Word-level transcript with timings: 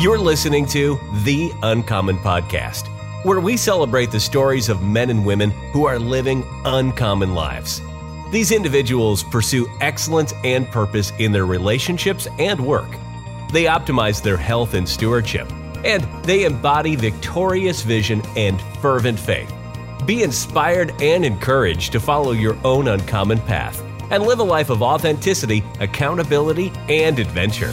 You're 0.00 0.18
listening 0.18 0.64
to 0.68 0.98
The 1.24 1.52
Uncommon 1.62 2.16
Podcast, 2.16 2.86
where 3.22 3.38
we 3.38 3.58
celebrate 3.58 4.10
the 4.10 4.18
stories 4.18 4.70
of 4.70 4.82
men 4.82 5.10
and 5.10 5.26
women 5.26 5.50
who 5.74 5.84
are 5.84 5.98
living 5.98 6.42
uncommon 6.64 7.34
lives. 7.34 7.82
These 8.30 8.50
individuals 8.50 9.22
pursue 9.22 9.68
excellence 9.82 10.32
and 10.42 10.66
purpose 10.70 11.12
in 11.18 11.32
their 11.32 11.44
relationships 11.44 12.26
and 12.38 12.58
work. 12.58 12.88
They 13.52 13.64
optimize 13.64 14.22
their 14.22 14.38
health 14.38 14.72
and 14.72 14.88
stewardship, 14.88 15.52
and 15.84 16.02
they 16.24 16.44
embody 16.46 16.96
victorious 16.96 17.82
vision 17.82 18.22
and 18.38 18.58
fervent 18.80 19.20
faith. 19.20 19.52
Be 20.06 20.22
inspired 20.22 20.94
and 21.02 21.26
encouraged 21.26 21.92
to 21.92 22.00
follow 22.00 22.32
your 22.32 22.56
own 22.64 22.88
uncommon 22.88 23.38
path 23.40 23.82
and 24.10 24.22
live 24.22 24.38
a 24.38 24.44
life 24.44 24.70
of 24.70 24.80
authenticity, 24.80 25.62
accountability, 25.78 26.72
and 26.88 27.18
adventure. 27.18 27.70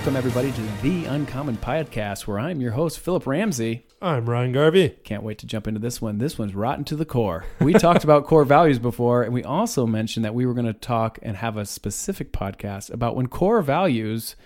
Welcome 0.00 0.16
everybody 0.16 0.50
to 0.52 0.62
the 0.80 1.04
Uncommon 1.04 1.58
Podcast, 1.58 2.26
where 2.26 2.38
I'm 2.38 2.62
your 2.62 2.70
host, 2.70 3.00
Phillip 3.00 3.26
Ramsey. 3.26 3.84
I'm 4.00 4.24
Ryan 4.30 4.52
Garvey. 4.52 4.88
Can't 5.04 5.22
wait 5.22 5.36
to 5.40 5.46
jump 5.46 5.68
into 5.68 5.78
this 5.78 6.00
one. 6.00 6.16
This 6.16 6.38
one's 6.38 6.54
rotten 6.54 6.84
to 6.84 6.96
the 6.96 7.04
core. 7.04 7.44
We 7.60 7.74
talked 7.74 8.02
about 8.02 8.24
core 8.24 8.46
values 8.46 8.78
before, 8.78 9.22
and 9.22 9.34
we 9.34 9.44
also 9.44 9.86
mentioned 9.86 10.24
that 10.24 10.34
we 10.34 10.46
were 10.46 10.54
going 10.54 10.64
to 10.64 10.72
talk 10.72 11.18
and 11.20 11.36
have 11.36 11.58
a 11.58 11.66
specific 11.66 12.32
podcast 12.32 12.90
about 12.90 13.14
when 13.14 13.26
core 13.26 13.60
values 13.60 14.36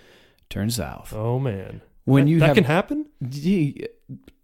turn 0.49 0.71
south. 0.71 1.13
Oh 1.13 1.39
man, 1.39 1.81
When 2.05 2.25
that, 2.25 2.31
you 2.31 2.39
that 2.39 2.45
have, 2.47 2.55
can 2.55 2.63
happen. 2.63 3.05
Gee, 3.27 3.87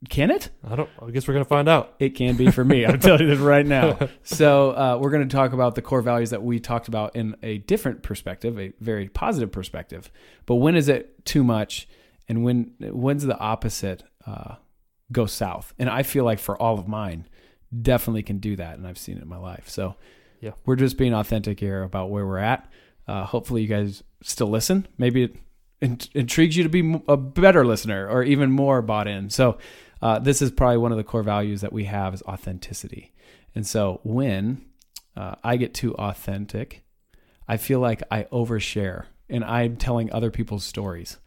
can 0.09 0.31
it? 0.31 0.49
I 0.67 0.75
don't. 0.75 0.89
I 1.01 1.11
guess 1.11 1.27
we're 1.27 1.35
gonna 1.35 1.45
find 1.45 1.69
out. 1.69 1.93
It 1.99 2.15
can 2.15 2.35
be 2.35 2.49
for 2.51 2.65
me. 2.65 2.85
I'm 2.85 2.99
telling 2.99 3.21
you 3.21 3.27
this 3.27 3.39
right 3.39 3.65
now. 3.65 3.97
So 4.23 4.71
uh, 4.71 4.97
we're 4.99 5.11
going 5.11 5.27
to 5.27 5.35
talk 5.35 5.53
about 5.53 5.75
the 5.75 5.81
core 5.81 6.01
values 6.01 6.29
that 6.31 6.41
we 6.41 6.59
talked 6.59 6.87
about 6.87 7.15
in 7.15 7.35
a 7.43 7.59
different 7.59 8.01
perspective, 8.01 8.57
a 8.59 8.71
very 8.79 9.09
positive 9.09 9.51
perspective. 9.51 10.09
But 10.45 10.55
when 10.55 10.75
is 10.75 10.89
it 10.89 11.23
too 11.25 11.43
much, 11.43 11.87
and 12.27 12.43
when 12.43 12.71
when's 12.79 13.23
the 13.25 13.37
opposite 13.37 14.03
uh, 14.25 14.55
go 15.11 15.25
south? 15.27 15.73
And 15.77 15.89
I 15.89 16.01
feel 16.03 16.23
like 16.23 16.39
for 16.39 16.59
all 16.59 16.79
of 16.79 16.87
mine, 16.87 17.27
definitely 17.81 18.23
can 18.23 18.39
do 18.39 18.55
that, 18.55 18.77
and 18.77 18.87
I've 18.87 18.97
seen 18.97 19.17
it 19.17 19.21
in 19.23 19.27
my 19.29 19.37
life. 19.37 19.69
So 19.69 19.95
Yeah. 20.39 20.51
we're 20.65 20.77
just 20.77 20.97
being 20.97 21.13
authentic 21.13 21.59
here 21.59 21.83
about 21.83 22.09
where 22.09 22.25
we're 22.25 22.37
at. 22.39 22.67
Uh, 23.07 23.25
hopefully, 23.25 23.61
you 23.61 23.67
guys 23.67 24.01
still 24.23 24.49
listen. 24.49 24.87
Maybe 24.97 25.23
it 25.23 25.35
int- 25.81 26.09
intrigues 26.13 26.55
you 26.55 26.63
to 26.63 26.69
be 26.69 26.79
m- 26.79 27.03
a 27.07 27.17
better 27.17 27.65
listener 27.65 28.07
or 28.07 28.23
even 28.23 28.51
more 28.51 28.81
bought 28.81 29.07
in. 29.07 29.29
So, 29.29 29.57
uh, 30.01 30.19
this 30.19 30.41
is 30.41 30.51
probably 30.51 30.77
one 30.77 30.91
of 30.91 30.97
the 30.97 31.03
core 31.03 31.23
values 31.23 31.61
that 31.61 31.73
we 31.73 31.85
have 31.85 32.13
is 32.13 32.23
authenticity. 32.23 33.11
And 33.53 33.67
so, 33.67 33.99
when 34.03 34.65
uh, 35.15 35.35
I 35.43 35.57
get 35.57 35.73
too 35.73 35.93
authentic, 35.95 36.83
I 37.47 37.57
feel 37.57 37.79
like 37.79 38.01
I 38.09 38.23
overshare 38.25 39.05
and 39.29 39.43
I'm 39.43 39.77
telling 39.77 40.11
other 40.11 40.31
people's 40.31 40.63
stories 40.63 41.17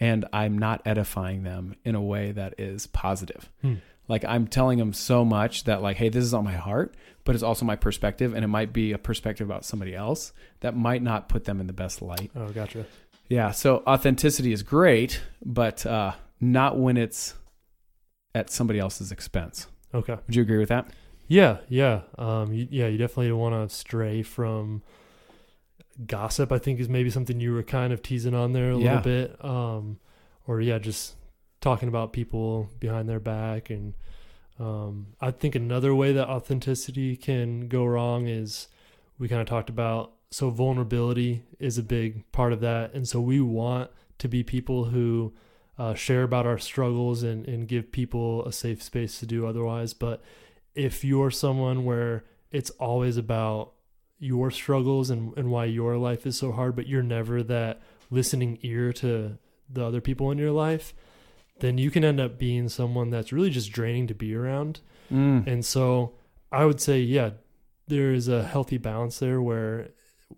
and 0.00 0.24
I'm 0.32 0.58
not 0.58 0.82
edifying 0.86 1.42
them 1.42 1.76
in 1.84 1.94
a 1.94 2.02
way 2.02 2.32
that 2.32 2.58
is 2.58 2.86
positive. 2.86 3.48
Hmm. 3.60 3.74
Like 4.08 4.24
I'm 4.24 4.48
telling 4.48 4.78
them 4.78 4.92
so 4.92 5.24
much 5.24 5.64
that 5.64 5.82
like, 5.82 5.96
hey, 5.96 6.08
this 6.08 6.24
is 6.24 6.34
on 6.34 6.42
my 6.42 6.54
heart, 6.54 6.96
but 7.24 7.34
it's 7.34 7.44
also 7.44 7.64
my 7.64 7.76
perspective, 7.76 8.34
and 8.34 8.44
it 8.44 8.48
might 8.48 8.72
be 8.72 8.92
a 8.92 8.98
perspective 8.98 9.48
about 9.48 9.64
somebody 9.64 9.94
else 9.94 10.32
that 10.60 10.76
might 10.76 11.02
not 11.02 11.28
put 11.28 11.44
them 11.44 11.60
in 11.60 11.68
the 11.68 11.72
best 11.72 12.02
light. 12.02 12.30
Oh, 12.34 12.48
gotcha. 12.48 12.86
Yeah. 13.30 13.52
So 13.52 13.82
authenticity 13.86 14.52
is 14.52 14.62
great, 14.62 15.22
but 15.42 15.86
uh, 15.86 16.12
not 16.40 16.78
when 16.78 16.98
it's 16.98 17.34
at 18.34 18.50
somebody 18.50 18.78
else's 18.78 19.10
expense. 19.10 19.66
Okay. 19.94 20.16
Would 20.26 20.36
you 20.36 20.42
agree 20.42 20.58
with 20.58 20.68
that? 20.68 20.90
Yeah. 21.28 21.58
Yeah. 21.68 22.02
Um. 22.18 22.52
You, 22.52 22.68
yeah. 22.70 22.88
You 22.88 22.98
definitely 22.98 23.28
don't 23.28 23.38
want 23.38 23.70
to 23.70 23.74
stray 23.74 24.22
from 24.22 24.82
gossip. 26.06 26.52
I 26.52 26.58
think 26.58 26.80
is 26.80 26.88
maybe 26.88 27.08
something 27.10 27.40
you 27.40 27.54
were 27.54 27.62
kind 27.62 27.92
of 27.92 28.02
teasing 28.02 28.34
on 28.34 28.52
there 28.52 28.72
a 28.72 28.78
Yeah. 28.78 28.96
little 28.96 29.02
bit. 29.02 29.44
Um. 29.44 29.98
Or 30.46 30.60
yeah, 30.60 30.78
just 30.78 31.14
talking 31.60 31.88
about 31.88 32.12
people 32.12 32.68
behind 32.78 33.08
their 33.08 33.20
back 33.20 33.70
and. 33.70 33.94
Um, 34.58 35.14
I 35.22 35.30
think 35.30 35.54
another 35.54 35.94
way 35.94 36.12
that 36.12 36.28
authenticity 36.28 37.16
can 37.16 37.66
go 37.68 37.86
wrong 37.86 38.26
is 38.28 38.68
we 39.18 39.26
kind 39.26 39.40
of 39.40 39.46
talked 39.48 39.70
about 39.70 40.12
so 40.30 40.50
vulnerability 40.50 41.42
is 41.58 41.78
a 41.78 41.82
big 41.82 42.30
part 42.32 42.52
of 42.52 42.60
that. 42.60 42.94
And 42.94 43.08
so 43.08 43.20
we 43.20 43.40
want 43.40 43.90
to 44.18 44.28
be 44.28 44.42
people 44.42 44.86
who 44.86 45.32
uh, 45.78 45.94
share 45.94 46.22
about 46.22 46.46
our 46.46 46.58
struggles 46.58 47.22
and, 47.22 47.46
and 47.46 47.66
give 47.66 47.90
people 47.90 48.44
a 48.44 48.52
safe 48.52 48.82
space 48.82 49.18
to 49.20 49.26
do 49.26 49.46
otherwise. 49.46 49.94
But 49.94 50.22
if 50.74 51.04
you're 51.04 51.30
someone 51.30 51.84
where 51.84 52.24
it's 52.50 52.70
always 52.70 53.16
about 53.16 53.72
your 54.18 54.50
struggles 54.50 55.10
and, 55.10 55.36
and 55.36 55.50
why 55.50 55.64
your 55.64 55.96
life 55.96 56.26
is 56.26 56.36
so 56.36 56.52
hard 56.52 56.76
but 56.76 56.86
you're 56.86 57.02
never 57.02 57.42
that 57.42 57.80
listening 58.10 58.58
ear 58.60 58.92
to 58.92 59.38
the 59.70 59.84
other 59.84 60.00
people 60.00 60.30
in 60.30 60.36
your 60.36 60.50
life 60.50 60.92
then 61.60 61.78
you 61.78 61.90
can 61.90 62.04
end 62.04 62.20
up 62.20 62.38
being 62.38 62.68
someone 62.68 63.10
that's 63.10 63.32
really 63.32 63.50
just 63.50 63.72
draining 63.72 64.06
to 64.06 64.14
be 64.14 64.34
around. 64.34 64.80
Mm. 65.10 65.46
and 65.46 65.64
so 65.64 66.14
I 66.52 66.64
would 66.64 66.80
say, 66.80 67.00
yeah, 67.00 67.30
there 67.88 68.12
is 68.12 68.28
a 68.28 68.44
healthy 68.44 68.78
balance 68.78 69.18
there 69.18 69.40
where 69.40 69.90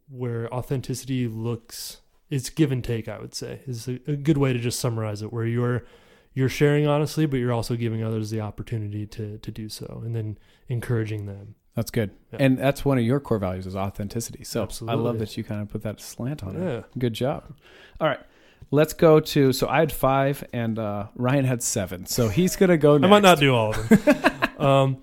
where 0.09 0.53
authenticity 0.53 1.27
looks 1.27 1.99
it's 2.31 2.49
give 2.49 2.73
and 2.73 2.83
take, 2.83 3.09
I 3.09 3.19
would 3.19 3.35
say, 3.35 3.61
is 3.67 3.87
a, 3.87 4.01
a 4.07 4.17
good 4.17 4.39
way 4.39 4.55
to 4.55 4.59
just 4.59 4.81
summarize 4.81 5.21
it, 5.21 5.33
where 5.33 5.45
you're 5.45 5.85
you're 6.35 6.49
sharing 6.49 6.87
honestly, 6.87 7.27
but 7.27 7.37
you're 7.37 7.53
also 7.53 7.77
giving 7.77 8.03
others 8.03 8.31
the 8.31 8.41
opportunity 8.41 9.07
to 9.07 9.37
to 9.39 9.51
do 9.51 9.69
so 9.69 10.01
and 10.05 10.17
then 10.17 10.39
encouraging 10.69 11.27
them. 11.27 11.55
That's 11.75 11.91
good. 11.91 12.11
Yeah. 12.33 12.39
And 12.41 12.59
that's 12.59 12.85
one 12.85 12.99
of 12.99 13.05
your 13.05 13.21
core 13.21 13.39
values 13.39 13.67
is 13.67 13.77
authenticity. 13.77 14.45
So 14.45 14.63
Absolutely. 14.63 14.99
I 14.99 15.03
love 15.03 15.19
that 15.19 15.37
you 15.37 15.45
kind 15.45 15.61
of 15.63 15.69
put 15.69 15.83
that 15.83 16.01
slant 16.01 16.43
on 16.43 16.57
it. 16.57 16.63
Yeah. 16.63 16.83
Good 16.99 17.15
job. 17.15 17.55
All 18.01 18.09
right. 18.09 18.21
Let's 18.71 18.93
go 18.95 19.21
to 19.21 19.53
so 19.53 19.69
I 19.69 19.81
had 19.81 19.93
five 19.93 20.43
and 20.55 20.79
uh, 20.79 21.09
Ryan 21.15 21.45
had 21.45 21.63
seven. 21.63 22.07
So 22.07 22.29
he's 22.29 22.57
gonna 22.57 22.79
go 22.79 22.97
next. 22.97 23.07
I 23.09 23.11
might 23.11 23.23
not 23.23 23.39
do 23.39 23.55
all 23.55 23.75
of 23.75 23.89
them. 23.89 24.59
um, 24.67 25.03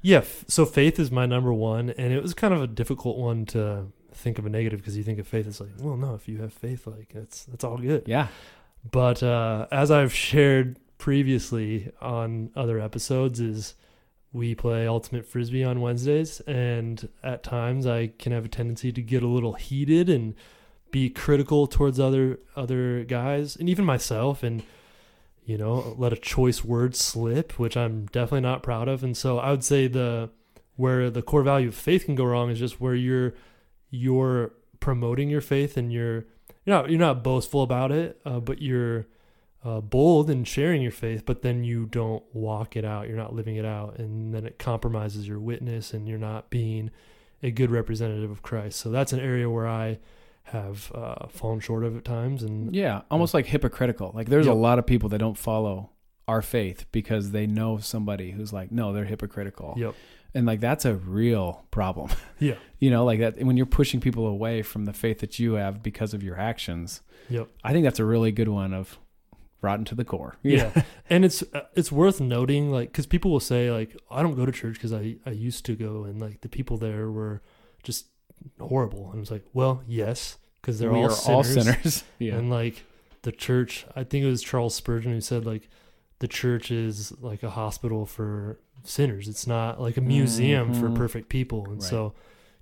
yeah. 0.00 0.18
f- 0.18 0.44
So 0.46 0.64
faith 0.64 1.00
is 1.00 1.10
my 1.10 1.26
number 1.26 1.52
one, 1.52 1.90
and 1.90 2.12
it 2.12 2.22
was 2.22 2.34
kind 2.34 2.54
of 2.54 2.62
a 2.62 2.68
difficult 2.68 3.16
one 3.18 3.46
to 3.46 3.86
think 4.18 4.38
of 4.38 4.46
a 4.46 4.50
negative 4.50 4.80
because 4.80 4.96
you 4.96 5.04
think 5.04 5.18
of 5.18 5.26
faith 5.26 5.46
as 5.46 5.60
like, 5.60 5.70
well, 5.78 5.96
no, 5.96 6.14
if 6.14 6.28
you 6.28 6.38
have 6.38 6.52
faith, 6.52 6.86
like 6.86 7.10
that's 7.14 7.44
that's 7.44 7.64
all 7.64 7.78
good. 7.78 8.04
Yeah. 8.06 8.28
But 8.90 9.22
uh, 9.22 9.66
as 9.70 9.90
I've 9.90 10.12
shared 10.12 10.78
previously 10.98 11.90
on 12.00 12.50
other 12.56 12.80
episodes, 12.80 13.40
is 13.40 13.74
we 14.32 14.54
play 14.54 14.86
ultimate 14.86 15.26
frisbee 15.26 15.64
on 15.64 15.80
Wednesdays, 15.80 16.40
and 16.40 17.08
at 17.22 17.42
times 17.42 17.86
I 17.86 18.08
can 18.18 18.32
have 18.32 18.44
a 18.44 18.48
tendency 18.48 18.92
to 18.92 19.02
get 19.02 19.22
a 19.22 19.28
little 19.28 19.54
heated 19.54 20.08
and 20.08 20.34
be 20.90 21.10
critical 21.10 21.66
towards 21.66 22.00
other 22.00 22.38
other 22.56 23.04
guys 23.04 23.56
and 23.56 23.68
even 23.68 23.84
myself, 23.84 24.42
and 24.42 24.62
you 25.44 25.56
know 25.56 25.94
let 25.96 26.12
a 26.12 26.16
choice 26.16 26.64
word 26.64 26.96
slip, 26.96 27.58
which 27.58 27.76
I'm 27.76 28.06
definitely 28.06 28.40
not 28.40 28.62
proud 28.62 28.88
of. 28.88 29.02
And 29.02 29.16
so 29.16 29.38
I 29.38 29.50
would 29.50 29.64
say 29.64 29.86
the 29.86 30.30
where 30.76 31.10
the 31.10 31.22
core 31.22 31.42
value 31.42 31.68
of 31.68 31.74
faith 31.74 32.04
can 32.04 32.14
go 32.14 32.24
wrong 32.24 32.50
is 32.50 32.58
just 32.58 32.80
where 32.80 32.94
you're 32.94 33.34
you're 33.90 34.52
promoting 34.80 35.28
your 35.28 35.40
faith 35.40 35.76
and 35.76 35.92
you're 35.92 36.24
you're 36.64 36.76
not 36.76 36.90
you're 36.90 36.98
not 36.98 37.22
boastful 37.22 37.62
about 37.62 37.92
it, 37.92 38.20
uh, 38.24 38.40
but 38.40 38.60
you're 38.60 39.06
uh, 39.64 39.80
bold 39.80 40.30
in 40.30 40.44
sharing 40.44 40.82
your 40.82 40.92
faith. 40.92 41.24
But 41.26 41.42
then 41.42 41.64
you 41.64 41.86
don't 41.86 42.22
walk 42.34 42.76
it 42.76 42.84
out. 42.84 43.08
You're 43.08 43.16
not 43.16 43.34
living 43.34 43.56
it 43.56 43.64
out, 43.64 43.98
and 43.98 44.34
then 44.34 44.46
it 44.46 44.58
compromises 44.58 45.26
your 45.26 45.40
witness, 45.40 45.92
and 45.92 46.06
you're 46.06 46.18
not 46.18 46.50
being 46.50 46.90
a 47.42 47.50
good 47.50 47.70
representative 47.70 48.30
of 48.30 48.42
Christ. 48.42 48.78
So 48.80 48.90
that's 48.90 49.12
an 49.12 49.20
area 49.20 49.48
where 49.48 49.66
I 49.66 49.98
have 50.44 50.90
uh, 50.94 51.26
fallen 51.28 51.60
short 51.60 51.84
of 51.84 51.96
at 51.96 52.04
times. 52.04 52.42
And 52.42 52.74
Yeah. 52.74 53.02
Almost 53.10 53.34
like 53.34 53.46
hypocritical. 53.46 54.12
Like 54.14 54.28
there's 54.28 54.46
Yep. 54.46 54.54
a 54.54 54.58
lot 54.58 54.78
of 54.78 54.86
people 54.86 55.08
that 55.10 55.18
don't 55.18 55.36
follow 55.36 55.90
our 56.26 56.42
faith 56.42 56.86
because 56.90 57.30
they 57.32 57.46
know 57.46 57.78
somebody 57.78 58.32
who's 58.32 58.52
like, 58.52 58.72
no, 58.72 58.92
they're 58.92 59.04
hypocritical. 59.04 59.74
Yep. 59.76 59.94
And 60.34 60.46
like 60.46 60.60
that's 60.60 60.84
a 60.84 60.94
real 60.94 61.64
problem. 61.70 62.10
Yeah. 62.40 62.54
you 62.78 62.88
know, 62.88 63.04
like 63.04 63.18
that 63.18 63.42
when 63.42 63.56
you're 63.56 63.66
pushing 63.66 64.00
people 64.00 64.28
away 64.28 64.62
from 64.62 64.84
the 64.84 64.92
faith 64.92 65.18
that 65.18 65.40
you 65.40 65.54
have 65.54 65.82
because 65.82 66.14
of 66.14 66.22
your 66.22 66.38
actions. 66.38 67.00
Yep. 67.28 67.48
I 67.64 67.72
think 67.72 67.82
that's 67.82 67.98
a 67.98 68.04
really 68.04 68.30
good 68.30 68.46
one 68.46 68.72
of 68.72 68.96
rotten 69.60 69.84
to 69.86 69.96
the 69.96 70.04
core. 70.04 70.36
Yeah. 70.44 70.84
and 71.10 71.24
it's 71.24 71.42
uh, 71.52 71.62
it's 71.74 71.90
worth 71.90 72.20
noting, 72.20 72.70
like, 72.70 72.92
because 72.92 73.06
people 73.06 73.32
will 73.32 73.40
say, 73.40 73.72
like, 73.72 73.96
I 74.08 74.22
don't 74.22 74.36
go 74.36 74.46
to 74.46 74.52
church 74.52 74.74
because 74.74 74.92
I 74.92 75.16
I 75.26 75.30
used 75.30 75.64
to 75.66 75.74
go, 75.74 76.04
and 76.04 76.20
like 76.20 76.42
the 76.42 76.48
people 76.48 76.76
there 76.76 77.10
were 77.10 77.42
just 77.82 78.06
horrible. 78.60 79.10
And 79.10 79.20
it's 79.20 79.30
like, 79.30 79.44
well, 79.52 79.82
yes, 79.86 80.38
because 80.60 80.78
they're 80.78 80.92
we 80.92 80.98
all 80.98 81.06
are 81.06 81.10
sinners. 81.10 81.56
all 81.56 81.64
sinners. 81.64 82.04
yeah. 82.18 82.34
And 82.34 82.50
like 82.50 82.84
the 83.22 83.32
church, 83.32 83.86
I 83.96 84.04
think 84.04 84.24
it 84.24 84.28
was 84.28 84.42
Charles 84.42 84.74
Spurgeon 84.74 85.12
who 85.12 85.20
said 85.20 85.44
like 85.44 85.68
the 86.20 86.28
church 86.28 86.70
is 86.70 87.12
like 87.20 87.42
a 87.42 87.50
hospital 87.50 88.06
for 88.06 88.60
sinners. 88.84 89.28
It's 89.28 89.46
not 89.46 89.80
like 89.80 89.96
a 89.96 90.00
museum 90.00 90.72
for 90.74 90.88
Mhm. 90.88 90.94
perfect 90.96 91.28
people. 91.28 91.64
And 91.66 91.74
Right. 91.74 91.82
so 91.82 92.14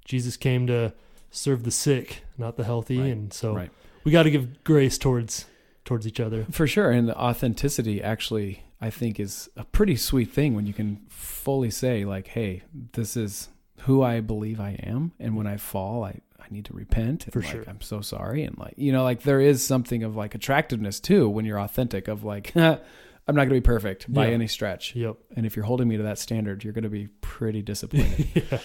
Jesus 0.04 0.36
came 0.36 0.66
to 0.68 0.92
serve 1.30 1.64
the 1.64 1.70
sick, 1.70 2.22
not 2.38 2.56
the 2.56 2.64
healthy. 2.64 2.98
Right. 2.98 3.12
And 3.12 3.32
so 3.32 3.54
Right. 3.54 3.70
we 4.04 4.12
got 4.12 4.22
to 4.24 4.30
give 4.30 4.62
grace 4.64 4.98
towards 4.98 5.46
towards 5.84 6.04
each 6.04 6.18
other. 6.18 6.44
For 6.50 6.66
sure. 6.66 6.90
And 6.90 7.06
the 7.08 7.16
authenticity 7.16 8.02
actually, 8.02 8.64
I 8.80 8.90
think, 8.90 9.20
is 9.20 9.48
a 9.56 9.62
pretty 9.64 9.94
sweet 9.94 10.32
thing 10.32 10.54
when 10.54 10.66
you 10.66 10.72
can 10.72 10.98
fully 11.08 11.70
say, 11.70 12.04
like, 12.04 12.26
hey, 12.28 12.62
this 12.94 13.16
is 13.16 13.50
who 13.82 14.02
I 14.02 14.18
believe 14.20 14.58
I 14.58 14.70
am. 14.82 15.12
And 15.20 15.36
when 15.36 15.46
I 15.46 15.58
fall, 15.58 16.02
I, 16.02 16.18
I 16.40 16.46
need 16.50 16.64
to 16.64 16.72
repent. 16.72 17.26
And 17.26 17.32
For 17.32 17.40
like, 17.40 17.50
sure. 17.50 17.64
I'm 17.68 17.80
so 17.80 18.00
sorry. 18.00 18.42
And 18.42 18.58
like, 18.58 18.74
you 18.76 18.90
know, 18.90 19.04
like 19.04 19.22
there 19.22 19.40
is 19.40 19.62
something 19.62 20.02
of 20.02 20.16
like 20.16 20.34
attractiveness 20.34 20.98
too 20.98 21.28
when 21.28 21.44
you're 21.44 21.60
authentic, 21.60 22.08
of 22.08 22.24
like, 22.24 22.52
I'm 23.28 23.34
not 23.34 23.42
going 23.42 23.50
to 23.50 23.54
be 23.56 23.60
perfect 23.60 24.12
by 24.12 24.28
Yeah. 24.28 24.34
any 24.34 24.46
stretch. 24.46 24.94
Yep. 24.94 25.16
And 25.36 25.44
if 25.46 25.56
you're 25.56 25.64
holding 25.64 25.88
me 25.88 25.96
to 25.96 26.02
that 26.04 26.18
standard, 26.18 26.62
you're 26.62 26.72
going 26.72 26.84
to 26.84 26.90
be 26.90 27.08
pretty 27.20 27.60
disappointed. 27.62 28.28
yeah. 28.50 28.58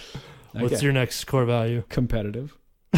What's 0.53 0.83
your 0.83 0.93
next 0.93 1.23
core 1.25 1.45
value? 1.45 1.83
competitive? 1.89 2.57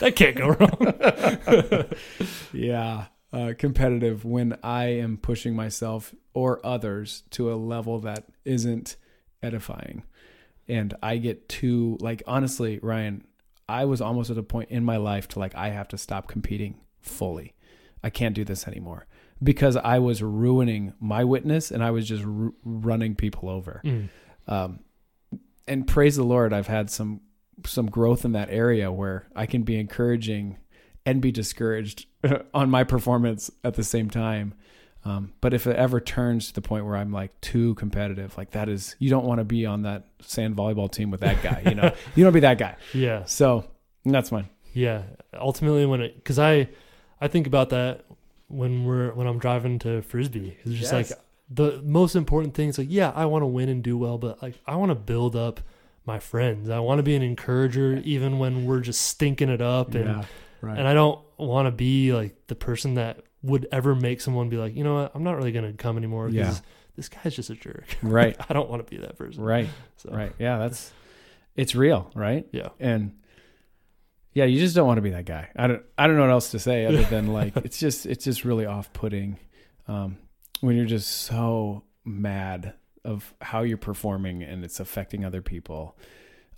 That 0.00 0.14
can't 0.14 0.36
go 0.36 0.50
wrong. 0.50 1.84
Yeah, 2.52 3.06
uh, 3.32 3.52
competitive 3.58 4.24
when 4.24 4.56
I 4.62 4.84
am 4.86 5.16
pushing 5.16 5.54
myself 5.56 6.14
or 6.34 6.64
others 6.64 7.24
to 7.30 7.52
a 7.52 7.56
level 7.56 7.98
that 8.00 8.24
isn't 8.44 8.96
edifying. 9.42 10.04
And 10.68 10.94
I 11.02 11.16
get 11.16 11.48
too, 11.48 11.98
like, 12.00 12.22
honestly, 12.26 12.78
Ryan, 12.82 13.24
I 13.68 13.84
was 13.86 14.00
almost 14.00 14.30
at 14.30 14.38
a 14.38 14.42
point 14.42 14.70
in 14.70 14.84
my 14.84 14.96
life 14.98 15.26
to 15.28 15.38
like, 15.38 15.54
I 15.54 15.70
have 15.70 15.88
to 15.88 15.98
stop 15.98 16.28
competing 16.28 16.78
fully. 17.00 17.54
I 18.02 18.10
can't 18.10 18.34
do 18.34 18.44
this 18.44 18.68
anymore 18.68 19.06
because 19.42 19.76
I 19.76 19.98
was 19.98 20.22
ruining 20.22 20.94
my 21.00 21.24
witness 21.24 21.70
and 21.70 21.82
I 21.82 21.90
was 21.90 22.08
just 22.08 22.24
r- 22.24 22.52
running 22.64 23.14
people 23.14 23.48
over. 23.48 23.80
Mm. 23.84 24.08
Um, 24.46 24.80
and 25.66 25.86
praise 25.86 26.16
the 26.16 26.24
Lord, 26.24 26.52
I've 26.52 26.66
had 26.66 26.90
some 26.90 27.20
some 27.66 27.86
growth 27.86 28.24
in 28.24 28.32
that 28.32 28.50
area 28.50 28.90
where 28.90 29.28
I 29.34 29.46
can 29.46 29.62
be 29.62 29.78
encouraging 29.78 30.58
and 31.04 31.20
be 31.20 31.32
discouraged 31.32 32.06
on 32.54 32.70
my 32.70 32.84
performance 32.84 33.50
at 33.64 33.74
the 33.74 33.84
same 33.84 34.10
time. 34.10 34.54
Um, 35.04 35.32
but 35.40 35.54
if 35.54 35.66
it 35.66 35.76
ever 35.76 36.00
turns 36.00 36.48
to 36.48 36.54
the 36.54 36.60
point 36.60 36.84
where 36.84 36.96
I'm 36.96 37.12
like 37.12 37.40
too 37.40 37.74
competitive, 37.76 38.36
like 38.36 38.50
that 38.50 38.68
is, 38.68 38.94
you 38.98 39.10
don't 39.10 39.24
want 39.24 39.38
to 39.38 39.44
be 39.44 39.64
on 39.64 39.82
that 39.82 40.06
sand 40.20 40.56
volleyball 40.56 40.90
team 40.90 41.10
with 41.10 41.20
that 41.20 41.42
guy. 41.42 41.62
You 41.64 41.74
know, 41.74 41.94
you 42.14 42.24
don't 42.24 42.32
be 42.32 42.40
that 42.40 42.58
guy. 42.58 42.76
Yeah. 42.92 43.24
So 43.24 43.70
that's 44.04 44.30
mine. 44.30 44.48
Yeah. 44.74 45.02
Ultimately, 45.34 45.86
when 45.86 46.02
it, 46.02 46.16
because 46.16 46.38
I, 46.38 46.68
I 47.20 47.28
think 47.28 47.46
about 47.46 47.70
that 47.70 48.04
when 48.48 48.84
we're 48.84 49.12
when 49.12 49.26
I'm 49.26 49.38
driving 49.38 49.78
to 49.80 50.02
frisbee. 50.02 50.56
It's 50.64 50.74
just 50.74 50.92
Yes. 50.92 51.10
like 51.10 51.18
the 51.50 51.80
most 51.82 52.14
important 52.16 52.54
thing 52.54 52.68
is 52.68 52.78
like, 52.78 52.88
yeah, 52.90 53.12
I 53.14 53.24
want 53.26 53.42
to 53.42 53.46
win 53.46 53.68
and 53.68 53.82
do 53.82 53.96
well, 53.96 54.18
but 54.18 54.42
like 54.42 54.54
I 54.66 54.76
want 54.76 54.90
to 54.90 54.94
build 54.94 55.36
up 55.36 55.60
my 56.04 56.18
friends. 56.18 56.68
I 56.70 56.78
want 56.80 56.98
to 56.98 57.02
be 57.02 57.14
an 57.16 57.22
encourager, 57.22 58.00
even 58.04 58.38
when 58.38 58.64
we're 58.66 58.80
just 58.80 59.02
stinking 59.02 59.48
it 59.50 59.60
up, 59.60 59.94
and 59.94 60.06
yeah, 60.06 60.24
right. 60.62 60.78
and 60.78 60.88
I 60.88 60.94
don't 60.94 61.20
want 61.36 61.66
to 61.66 61.70
be 61.70 62.12
like 62.12 62.34
the 62.48 62.54
person 62.54 62.94
that 62.94 63.20
would 63.42 63.68
ever 63.70 63.94
make 63.94 64.20
someone 64.20 64.48
be 64.48 64.56
like, 64.56 64.74
you 64.74 64.82
know 64.84 64.94
what, 64.94 65.12
I'm 65.14 65.22
not 65.22 65.36
really 65.36 65.52
gonna 65.52 65.72
come 65.74 65.96
anymore 65.96 66.28
because 66.28 66.56
Yeah. 66.56 66.64
this 66.96 67.08
guy's 67.08 67.36
just 67.36 67.50
a 67.50 67.54
jerk. 67.54 67.84
right, 68.02 68.36
I 68.48 68.52
don't 68.54 68.68
want 68.68 68.84
to 68.86 68.90
be 68.90 69.00
that 69.02 69.16
person. 69.16 69.42
right, 69.44 69.68
So, 69.96 70.10
right. 70.10 70.32
Yeah, 70.38 70.58
that's 70.58 70.90
it's 71.56 71.74
real, 71.74 72.10
right? 72.14 72.46
Yeah. 72.52 72.70
and 72.80 73.12
yeah, 74.32 74.44
you 74.44 74.58
just 74.60 74.74
don't 74.76 74.86
want 74.86 74.98
to 74.98 75.02
be 75.02 75.10
that 75.10 75.24
guy. 75.24 75.48
I 75.56 75.66
don't 75.66 75.82
I 75.96 76.06
don't 76.06 76.16
know 76.16 76.22
what 76.22 76.30
else 76.30 76.50
to 76.52 76.58
say 76.58 76.86
other 76.86 77.02
than 77.04 77.28
like 77.28 77.56
it's 77.64 77.78
just 77.78 78.06
it's 78.06 78.24
just 78.24 78.44
really 78.44 78.66
off 78.66 78.92
putting 78.92 79.38
um, 79.88 80.18
when 80.60 80.76
you're 80.76 80.86
just 80.86 81.08
so 81.08 81.84
mad 82.04 82.74
of 83.04 83.32
how 83.40 83.62
you're 83.62 83.78
performing 83.78 84.42
and 84.42 84.64
it's 84.64 84.80
affecting 84.80 85.24
other 85.24 85.40
people. 85.42 85.96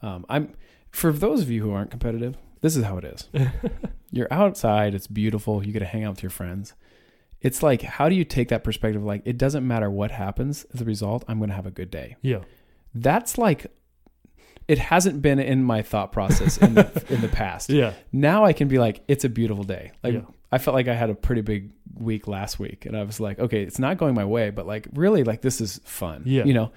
Um, 0.02 0.24
I'm 0.28 0.54
for 0.90 1.12
those 1.12 1.42
of 1.42 1.50
you 1.50 1.62
who 1.62 1.72
aren't 1.72 1.90
competitive, 1.90 2.36
this 2.60 2.76
is 2.76 2.84
how 2.84 2.98
it 2.98 3.04
is. 3.04 3.28
you're 4.10 4.32
outside, 4.32 4.94
it's 4.94 5.06
beautiful, 5.06 5.64
you 5.64 5.72
get 5.72 5.78
to 5.80 5.84
hang 5.84 6.04
out 6.04 6.10
with 6.16 6.22
your 6.22 6.30
friends. 6.30 6.74
It's 7.40 7.62
like 7.62 7.82
how 7.82 8.08
do 8.08 8.14
you 8.14 8.24
take 8.24 8.48
that 8.48 8.64
perspective 8.64 9.02
like 9.04 9.22
it 9.24 9.38
doesn't 9.38 9.66
matter 9.66 9.90
what 9.90 10.10
happens 10.10 10.64
as 10.74 10.80
a 10.80 10.84
result, 10.84 11.24
I'm 11.28 11.38
going 11.38 11.50
to 11.50 11.56
have 11.56 11.66
a 11.66 11.70
good 11.70 11.90
day 11.90 12.16
Yeah. 12.22 12.40
that's 12.94 13.38
like 13.38 13.66
it 14.70 14.78
hasn't 14.78 15.20
been 15.20 15.38
in 15.38 15.64
my 15.64 15.82
thought 15.82 16.12
process 16.12 16.56
in 16.56 16.74
the, 16.74 17.04
in 17.14 17.20
the 17.20 17.28
past. 17.28 17.70
Yeah. 17.70 17.92
Now 18.12 18.44
I 18.44 18.52
can 18.52 18.68
be 18.68 18.78
like, 18.78 19.02
it's 19.08 19.24
a 19.24 19.28
beautiful 19.28 19.64
day. 19.64 19.92
Like 20.04 20.14
Yeah. 20.14 20.20
I 20.52 20.58
felt 20.58 20.74
like 20.74 20.88
I 20.88 20.94
had 20.94 21.10
a 21.10 21.14
pretty 21.14 21.42
big 21.42 21.70
week 21.94 22.26
last 22.26 22.58
week, 22.58 22.86
and 22.86 22.96
I 22.96 23.02
was 23.04 23.20
like, 23.20 23.38
okay, 23.38 23.62
it's 23.62 23.78
not 23.78 23.98
going 23.98 24.14
my 24.14 24.24
way, 24.24 24.50
but 24.50 24.66
like 24.66 24.86
really, 24.94 25.22
like 25.24 25.42
this 25.42 25.60
is 25.60 25.80
fun. 25.84 26.22
Yeah. 26.24 26.44
you 26.44 26.54
know. 26.54 26.72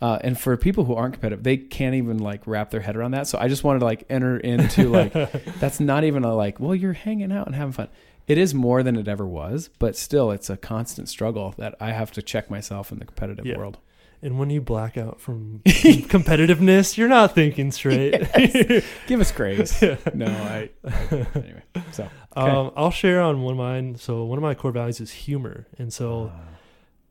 Uh, 0.00 0.16
and 0.22 0.38
for 0.38 0.56
people 0.56 0.84
who 0.84 0.94
aren't 0.94 1.14
competitive, 1.14 1.42
they 1.42 1.56
can't 1.56 1.96
even 1.96 2.18
like 2.18 2.46
wrap 2.46 2.70
their 2.70 2.80
head 2.80 2.96
around 2.96 3.10
that. 3.12 3.26
So 3.26 3.36
I 3.38 3.48
just 3.48 3.64
wanted 3.64 3.80
to 3.80 3.84
like 3.86 4.04
enter 4.08 4.36
into 4.38 4.88
like 4.88 5.12
that's 5.60 5.80
not 5.80 6.04
even 6.04 6.22
a 6.24 6.34
like, 6.34 6.60
well, 6.60 6.74
you're 6.74 6.92
hanging 6.92 7.32
out 7.32 7.46
and 7.46 7.54
having 7.56 7.72
fun. 7.72 7.88
It 8.28 8.38
is 8.38 8.54
more 8.54 8.82
than 8.84 8.94
it 8.96 9.08
ever 9.08 9.26
was, 9.26 9.70
but 9.80 9.96
still, 9.96 10.30
it's 10.30 10.50
a 10.50 10.56
constant 10.56 11.08
struggle 11.08 11.54
that 11.58 11.74
I 11.80 11.90
have 11.92 12.12
to 12.12 12.22
check 12.22 12.50
myself 12.50 12.92
in 12.92 12.98
the 13.00 13.06
competitive 13.06 13.46
Yeah. 13.46 13.56
world. 13.58 13.78
And 14.20 14.38
when 14.38 14.50
you 14.50 14.60
black 14.60 14.96
out 14.96 15.20
from 15.20 15.60
competitiveness, 15.66 16.96
you're 16.96 17.08
not 17.08 17.34
thinking 17.34 17.70
straight. 17.70 18.12
Give 19.06 19.20
us 19.20 19.30
grace. 19.32 19.80
no, 20.12 20.26
I, 20.26 20.70
I 20.84 21.26
anyway. 21.34 21.62
So 21.92 22.08
okay. 22.36 22.50
um, 22.50 22.72
I'll 22.76 22.90
share 22.90 23.20
on 23.20 23.42
one 23.42 23.52
of 23.52 23.58
mine. 23.58 23.96
So 23.96 24.24
one 24.24 24.38
of 24.38 24.42
my 24.42 24.54
core 24.54 24.72
values 24.72 25.00
is 25.00 25.10
humor, 25.10 25.66
and 25.78 25.92
so 25.92 26.32
Uh, 26.34 26.40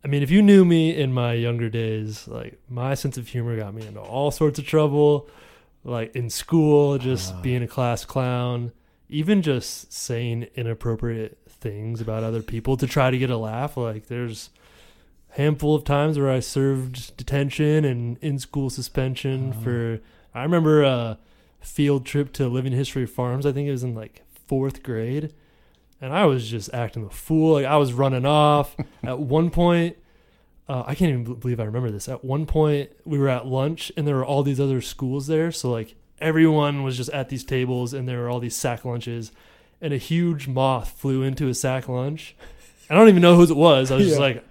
I 0.03 0.07
mean, 0.09 0.21
if 0.23 0.29
you 0.31 0.41
knew 0.41 0.63
me 0.65 0.95
in 0.95 1.11
my 1.13 1.33
younger 1.33 1.69
days, 1.69 2.27
like 2.27 2.59
my 2.69 2.93
sense 2.93 3.17
of 3.17 3.27
humor 3.27 3.55
got 3.57 3.73
me 3.73 3.85
into 3.87 3.99
all 3.99 4.31
sorts 4.31 4.59
of 4.59 4.65
trouble, 4.65 5.29
like 5.83 6.15
in 6.15 6.29
school, 6.29 6.97
just 6.97 7.33
Ah. 7.33 7.41
being 7.41 7.63
a 7.63 7.67
class 7.67 8.05
clown, 8.05 8.71
even 9.09 9.41
just 9.41 9.91
saying 9.93 10.47
inappropriate 10.55 11.37
things 11.49 11.99
about 12.01 12.23
other 12.23 12.41
people 12.43 12.77
to 12.77 12.85
try 12.87 13.09
to 13.11 13.17
get 13.17 13.29
a 13.29 13.37
laugh. 13.37 13.75
Like 13.77 14.07
there's 14.07 14.49
handful 15.37 15.75
of 15.75 15.83
times 15.83 16.17
where 16.17 16.29
I 16.31 16.39
served 16.39 17.15
detention 17.15 17.85
and 17.85 18.17
in 18.21 18.39
school 18.39 18.69
suspension 18.69 19.53
Ah. 19.55 19.59
for 19.63 19.99
I 20.33 20.43
remember 20.43 20.83
a 20.83 21.17
field 21.61 22.05
trip 22.05 22.33
to 22.33 22.47
Living 22.47 22.73
History 22.73 23.05
Farms. 23.05 23.45
I 23.45 23.51
think 23.51 23.67
it 23.67 23.71
was 23.71 23.83
in 23.83 23.95
like 23.95 24.23
fourth 24.47 24.83
grade. 24.83 25.33
And 26.01 26.13
I 26.13 26.25
was 26.25 26.47
just 26.49 26.71
acting 26.73 27.05
a 27.05 27.09
fool. 27.09 27.53
Like 27.53 27.65
I 27.65 27.77
was 27.77 27.93
running 27.93 28.25
off. 28.25 28.75
At 29.03 29.19
one 29.19 29.49
point, 29.49 29.97
uh, 30.69 30.83
I 30.85 30.95
can't 30.95 31.09
even 31.11 31.33
believe 31.35 31.59
I 31.59 31.63
remember 31.63 31.89
this. 31.91 32.07
At 32.07 32.23
one 32.23 32.45
point, 32.45 32.89
we 33.05 33.17
were 33.17 33.29
at 33.29 33.47
lunch 33.47 33.91
and 33.95 34.05
there 34.07 34.15
were 34.15 34.25
all 34.25 34.43
these 34.43 34.59
other 34.59 34.81
schools 34.81 35.25
there. 35.27 35.51
So 35.51 35.71
like 35.71 35.95
everyone 36.19 36.83
was 36.83 36.97
just 36.97 37.09
at 37.11 37.29
these 37.29 37.43
tables 37.43 37.93
and 37.93 38.07
there 38.07 38.19
were 38.19 38.29
all 38.29 38.39
these 38.39 38.55
sack 38.55 38.85
lunches. 38.85 39.31
And 39.81 39.93
a 39.93 39.97
huge 39.97 40.47
moth 40.47 40.89
flew 40.99 41.21
into 41.23 41.47
a 41.47 41.53
sack 41.53 41.87
lunch. 41.87 42.35
I 42.89 42.95
don't 42.95 43.07
even 43.09 43.21
know 43.21 43.35
whose 43.35 43.49
it 43.51 43.57
was. 43.57 43.91
I 43.91 43.95
was 43.95 44.07
just 44.07 44.19
like, 44.19 44.43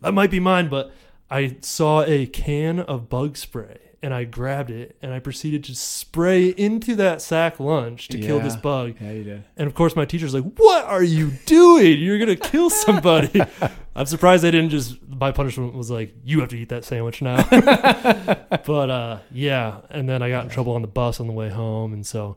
that 0.00 0.12
might 0.12 0.30
be 0.30 0.40
mine. 0.40 0.68
But 0.68 0.92
I 1.30 1.56
saw 1.60 2.02
a 2.02 2.26
can 2.26 2.80
of 2.80 3.08
bug 3.08 3.36
spray 3.36 3.78
and 4.02 4.14
I 4.14 4.24
grabbed 4.24 4.70
it 4.70 4.96
and 5.02 5.12
I 5.12 5.18
proceeded 5.18 5.64
to 5.64 5.74
spray 5.74 6.48
into 6.48 6.96
that 6.96 7.20
sack 7.20 7.60
lunch 7.60 8.08
to 8.08 8.18
kill 8.18 8.40
this 8.40 8.56
bug. 8.56 8.94
yeah, 9.00 9.12
you 9.12 9.24
did. 9.24 9.44
And 9.56 9.66
of 9.66 9.74
course, 9.74 9.94
my 9.94 10.04
teacher's 10.04 10.32
like, 10.34 10.44
"What 10.56 10.84
are 10.86 11.02
you 11.02 11.32
doing? 11.46 11.98
You're 11.98 12.18
gonna 12.18 12.36
kill 12.36 12.70
somebody." 12.86 13.42
I'm 13.94 14.06
surprised 14.06 14.42
they 14.42 14.50
didn't 14.50 14.70
just. 14.70 14.96
My 15.06 15.32
punishment 15.32 15.74
was 15.74 15.90
like, 15.90 16.14
"You 16.24 16.40
have 16.40 16.48
to 16.50 16.58
eat 16.58 16.70
that 16.70 16.84
sandwich 16.84 17.20
now." 17.20 17.42
but 18.64 18.90
uh, 18.90 19.18
yeah, 19.30 19.80
and 19.90 20.08
then 20.08 20.22
I 20.22 20.30
got 20.30 20.44
in 20.44 20.50
trouble 20.50 20.72
on 20.74 20.82
the 20.82 20.88
bus 20.88 21.20
on 21.20 21.26
the 21.26 21.32
way 21.32 21.50
home, 21.50 21.92
and 21.92 22.06
so, 22.06 22.36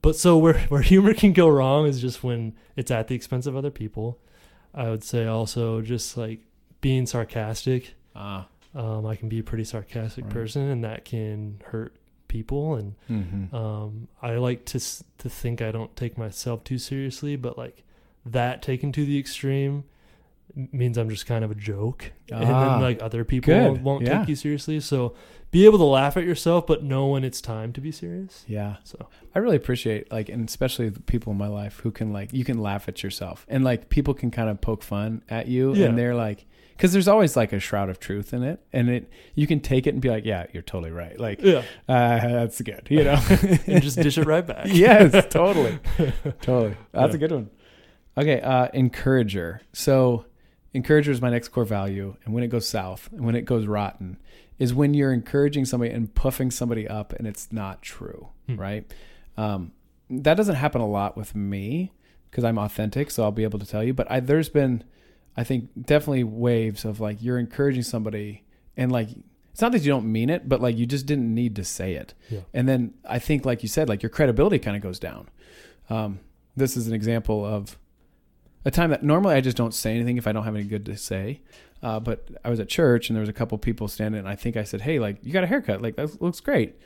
but 0.00 0.16
so 0.16 0.38
where 0.38 0.58
where 0.68 0.82
humor 0.82 1.12
can 1.14 1.32
go 1.32 1.48
wrong 1.48 1.86
is 1.86 2.00
just 2.00 2.24
when 2.24 2.54
it's 2.76 2.90
at 2.90 3.08
the 3.08 3.14
expense 3.14 3.46
of 3.46 3.56
other 3.56 3.70
people. 3.70 4.18
I 4.74 4.88
would 4.88 5.04
say 5.04 5.26
also 5.26 5.82
just 5.82 6.16
like 6.16 6.40
being 6.82 7.06
sarcastic. 7.06 7.94
Ah, 8.14 8.46
Um, 8.74 9.06
I 9.06 9.16
can 9.16 9.28
be 9.30 9.38
a 9.38 9.42
pretty 9.42 9.64
sarcastic 9.64 10.24
Right. 10.24 10.32
person, 10.34 10.62
and 10.68 10.84
that 10.84 11.06
can 11.06 11.60
hurt 11.64 11.94
people 12.28 12.76
and 12.76 12.94
mm-hmm. 13.10 13.54
um, 13.54 14.08
I 14.22 14.36
like 14.36 14.64
to 14.66 14.80
to 15.18 15.28
think 15.28 15.60
I 15.60 15.70
don't 15.70 15.94
take 15.94 16.16
myself 16.16 16.64
too 16.64 16.78
seriously, 16.78 17.36
but 17.36 17.58
like 17.58 17.82
that 18.24 18.62
taken 18.62 18.90
to 18.92 19.04
the 19.04 19.18
extreme 19.18 19.84
means 20.54 20.98
I'm 20.98 21.08
just 21.10 21.26
kind 21.26 21.44
of 21.44 21.50
a 21.50 21.54
joke, 21.54 22.12
and 22.30 22.44
Ah, 22.44 22.72
then 22.74 22.80
like 22.82 23.02
other 23.02 23.24
people 23.24 23.52
good. 23.54 23.82
won't 23.82 24.06
Yeah. 24.06 24.20
take 24.20 24.28
you 24.28 24.36
seriously. 24.36 24.80
So 24.80 25.14
be 25.50 25.64
able 25.66 25.78
to 25.78 25.84
laugh 25.84 26.16
at 26.16 26.24
yourself, 26.24 26.66
but 26.66 26.82
know 26.82 27.06
when 27.08 27.24
it's 27.24 27.40
time 27.40 27.72
to 27.74 27.80
be 27.80 27.90
serious. 27.92 28.44
yeah. 28.48 28.76
So 28.84 29.08
I 29.34 29.38
really 29.38 29.56
appreciate 29.56 30.10
like, 30.10 30.28
and 30.28 30.48
especially 30.48 30.88
the 30.88 31.00
people 31.00 31.32
in 31.32 31.38
my 31.38 31.48
life 31.48 31.80
who 31.80 31.90
can 31.90 32.12
like, 32.12 32.32
you 32.32 32.44
can 32.44 32.58
laugh 32.58 32.88
at 32.88 33.02
yourself, 33.02 33.44
and 33.48 33.62
like 33.64 33.88
people 33.88 34.14
can 34.14 34.30
kind 34.30 34.48
of 34.50 34.60
poke 34.60 34.82
fun 34.82 35.22
at 35.28 35.48
you, 35.48 35.74
Yeah. 35.74 35.86
and 35.86 35.98
they're 35.98 36.14
like, 36.14 36.46
because 36.76 36.92
there's 36.92 37.06
always 37.08 37.36
like 37.36 37.52
a 37.52 37.60
shroud 37.60 37.90
of 37.90 38.00
truth 38.00 38.32
in 38.34 38.42
it, 38.42 38.60
and 38.72 38.88
it 38.88 39.08
you 39.34 39.46
can 39.46 39.60
take 39.60 39.86
it 39.86 39.90
and 39.90 40.00
be 40.02 40.08
like, 40.10 40.24
yeah, 40.24 40.46
you're 40.52 40.62
totally 40.62 40.90
right, 40.90 41.18
like 41.20 41.40
yeah, 41.42 41.62
uh, 41.88 42.18
that's 42.18 42.60
good, 42.62 42.86
you 42.90 43.04
know, 43.04 43.20
and 43.66 43.82
just 43.82 43.96
dish 43.98 44.18
it 44.18 44.26
right 44.26 44.46
back. 44.52 44.66
yes, 44.68 45.26
totally, 45.30 45.78
totally. 46.40 46.76
That's 46.92 47.10
Yeah. 47.10 47.14
a 47.14 47.18
good 47.18 47.32
one. 47.32 47.50
Okay, 48.18 48.40
uh, 48.42 48.68
encourager. 48.74 49.60
So, 49.72 50.26
encourager 50.74 51.10
is 51.12 51.20
my 51.20 51.30
next 51.30 51.48
core 51.48 51.64
value, 51.64 52.16
and 52.24 52.34
when 52.34 52.42
it 52.44 52.48
goes 52.48 52.66
south 52.68 53.08
and 53.12 53.24
when 53.24 53.34
it 53.34 53.44
goes 53.44 53.66
rotten, 53.66 54.18
is 54.58 54.72
when 54.74 54.94
you're 54.94 55.12
encouraging 55.12 55.64
somebody 55.64 55.90
and 55.92 56.14
puffing 56.14 56.50
somebody 56.50 56.86
up, 56.88 57.12
and 57.12 57.26
it's 57.26 57.52
not 57.52 57.82
true, 57.82 58.28
Hmm. 58.46 58.56
right? 58.56 58.92
Um, 59.36 59.72
that 60.10 60.34
doesn't 60.36 60.56
happen 60.56 60.80
a 60.80 60.86
lot 60.88 61.16
with 61.16 61.34
me, 61.34 61.92
because 62.30 62.44
I'm 62.44 62.58
authentic, 62.58 63.10
so 63.10 63.22
I'll 63.24 63.30
be 63.32 63.44
able 63.44 63.58
to 63.58 63.66
tell 63.66 63.82
you. 63.84 63.92
But 63.94 64.10
I, 64.10 64.20
there's 64.20 64.48
been, 64.48 64.84
I 65.36 65.44
think, 65.44 65.68
definitely 65.80 66.24
waves 66.24 66.84
of 66.84 67.00
like 67.00 67.22
you're 67.22 67.38
encouraging 67.38 67.82
somebody, 67.82 68.44
and 68.76 68.90
like 68.92 69.08
it's 69.52 69.60
not 69.60 69.72
that 69.72 69.82
you 69.82 69.90
don't 69.90 70.10
mean 70.10 70.30
it, 70.30 70.48
but 70.48 70.62
like 70.62 70.78
you 70.78 70.86
just 70.86 71.04
didn't 71.04 71.34
need 71.34 71.56
to 71.56 71.64
say 71.64 71.92
it. 71.94 72.14
Yeah. 72.30 72.40
And 72.54 72.66
then 72.66 72.94
I 73.06 73.18
think, 73.18 73.44
like 73.44 73.62
you 73.62 73.68
said, 73.68 73.86
like 73.88 74.02
your 74.02 74.08
credibility 74.08 74.58
kind 74.58 74.76
of 74.76 74.82
goes 74.82 74.98
down. 74.98 75.28
Um, 75.90 76.20
this 76.56 76.74
is 76.76 76.86
an 76.88 76.94
example 76.94 77.44
of 77.44 77.76
a 78.64 78.70
time 78.70 78.90
that 78.90 79.02
normally 79.02 79.34
I 79.34 79.40
just 79.40 79.56
don't 79.56 79.74
say 79.74 79.94
anything 79.94 80.16
if 80.16 80.26
I 80.26 80.32
don't 80.32 80.44
have 80.44 80.54
any 80.54 80.64
good 80.64 80.86
to 80.86 80.96
say. 80.96 81.40
Uh, 81.82 81.98
but 81.98 82.28
I 82.44 82.50
was 82.50 82.60
at 82.60 82.68
church 82.68 83.08
and 83.08 83.16
there 83.16 83.20
was 83.20 83.28
a 83.28 83.32
couple 83.32 83.58
people 83.58 83.88
standing, 83.88 84.20
and 84.20 84.28
I 84.28 84.36
think 84.36 84.56
I 84.56 84.62
said, 84.62 84.82
"Hey, 84.82 85.00
like 85.00 85.18
you 85.22 85.32
got 85.32 85.42
a 85.42 85.48
haircut? 85.48 85.82
Like 85.82 85.96
that 85.96 86.22
looks 86.22 86.40
great." 86.40 86.78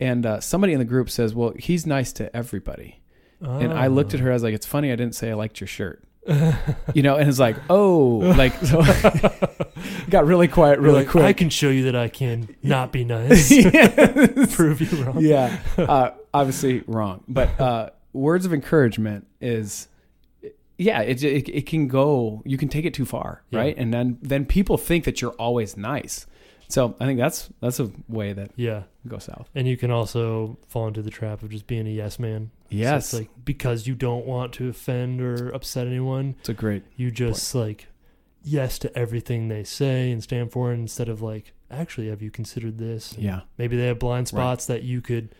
And 0.00 0.24
uh, 0.24 0.40
somebody 0.40 0.72
in 0.72 0.78
the 0.78 0.86
group 0.86 1.10
says, 1.10 1.34
"Well, 1.34 1.52
he's 1.58 1.86
nice 1.86 2.12
to 2.14 2.34
everybody." 2.34 3.00
And 3.40 3.72
I 3.72 3.86
looked 3.86 4.14
at 4.14 4.20
her. 4.20 4.30
I 4.30 4.32
was 4.32 4.42
like, 4.42 4.54
"It's 4.54 4.66
funny. 4.66 4.90
I 4.90 4.96
didn't 4.96 5.14
say 5.14 5.30
I 5.30 5.34
liked 5.34 5.60
your 5.60 5.68
shirt." 5.68 6.02
you 6.94 7.02
know, 7.02 7.16
and 7.16 7.28
it's 7.28 7.38
like, 7.38 7.56
"Oh, 7.68 8.18
like." 8.36 8.54
So 8.64 8.82
got 10.10 10.26
really 10.26 10.48
quiet 10.48 10.78
really 10.78 11.00
like, 11.00 11.08
quick. 11.08 11.24
I 11.24 11.32
can 11.32 11.50
show 11.50 11.70
you 11.70 11.84
that 11.84 11.96
I 11.96 12.08
can 12.08 12.54
not 12.62 12.92
be 12.92 13.04
nice. 13.04 13.48
Prove 14.54 14.80
you 14.80 15.04
wrong. 15.04 15.20
yeah, 15.20 15.60
uh, 15.76 16.10
obviously 16.32 16.82
wrong. 16.86 17.22
But 17.28 17.60
uh, 17.60 17.90
words 18.12 18.46
of 18.46 18.52
encouragement 18.52 19.26
is, 19.40 19.88
yeah, 20.78 21.02
it, 21.02 21.22
it 21.22 21.48
it 21.48 21.66
can 21.66 21.88
go. 21.88 22.42
You 22.46 22.56
can 22.56 22.68
take 22.68 22.84
it 22.84 22.94
too 22.94 23.04
far, 23.04 23.42
Yeah. 23.50 23.58
right? 23.60 23.76
And 23.76 23.92
then 23.92 24.18
then 24.22 24.46
people 24.46 24.78
think 24.78 25.04
that 25.04 25.20
you're 25.20 25.32
always 25.32 25.76
nice. 25.76 26.26
So 26.70 26.94
I 27.00 27.06
think 27.06 27.18
that's 27.18 27.48
that's 27.60 27.80
a 27.80 27.90
way 28.08 28.32
that 28.34 28.50
Yeah. 28.56 28.82
go 29.06 29.18
south. 29.18 29.48
And 29.54 29.66
you 29.66 29.76
can 29.76 29.90
also 29.90 30.58
fall 30.68 30.86
into 30.88 31.00
the 31.02 31.10
trap 31.10 31.42
of 31.42 31.50
just 31.50 31.66
being 31.66 31.86
a 31.86 31.90
yes 31.90 32.18
man. 32.18 32.50
So 32.70 32.76
Yes, 32.76 33.04
it's 33.12 33.20
like 33.22 33.30
because 33.44 33.86
you 33.86 33.94
don't 33.94 34.26
want 34.26 34.52
to 34.54 34.68
offend 34.68 35.20
or 35.20 35.48
upset 35.50 35.86
anyone, 35.86 36.36
it's 36.40 36.48
a 36.50 36.54
great. 36.54 36.82
you 36.96 37.10
just 37.10 37.54
like 37.54 37.88
yes 38.44 38.78
to 38.80 38.96
everything 38.98 39.48
they 39.48 39.64
say 39.64 40.10
and 40.10 40.22
stand 40.22 40.52
for 40.52 40.72
instead 40.72 41.08
of 41.08 41.20
like, 41.22 41.52
actually, 41.70 42.08
have 42.08 42.20
you 42.22 42.30
considered 42.30 42.76
this? 42.78 43.12
And 43.12 43.22
Yeah, 43.24 43.40
Maybe 43.56 43.76
they 43.76 43.86
have 43.86 43.98
blind 43.98 44.28
spots 44.28 44.66
that 44.66 44.82
you 44.82 45.00
could 45.00 45.34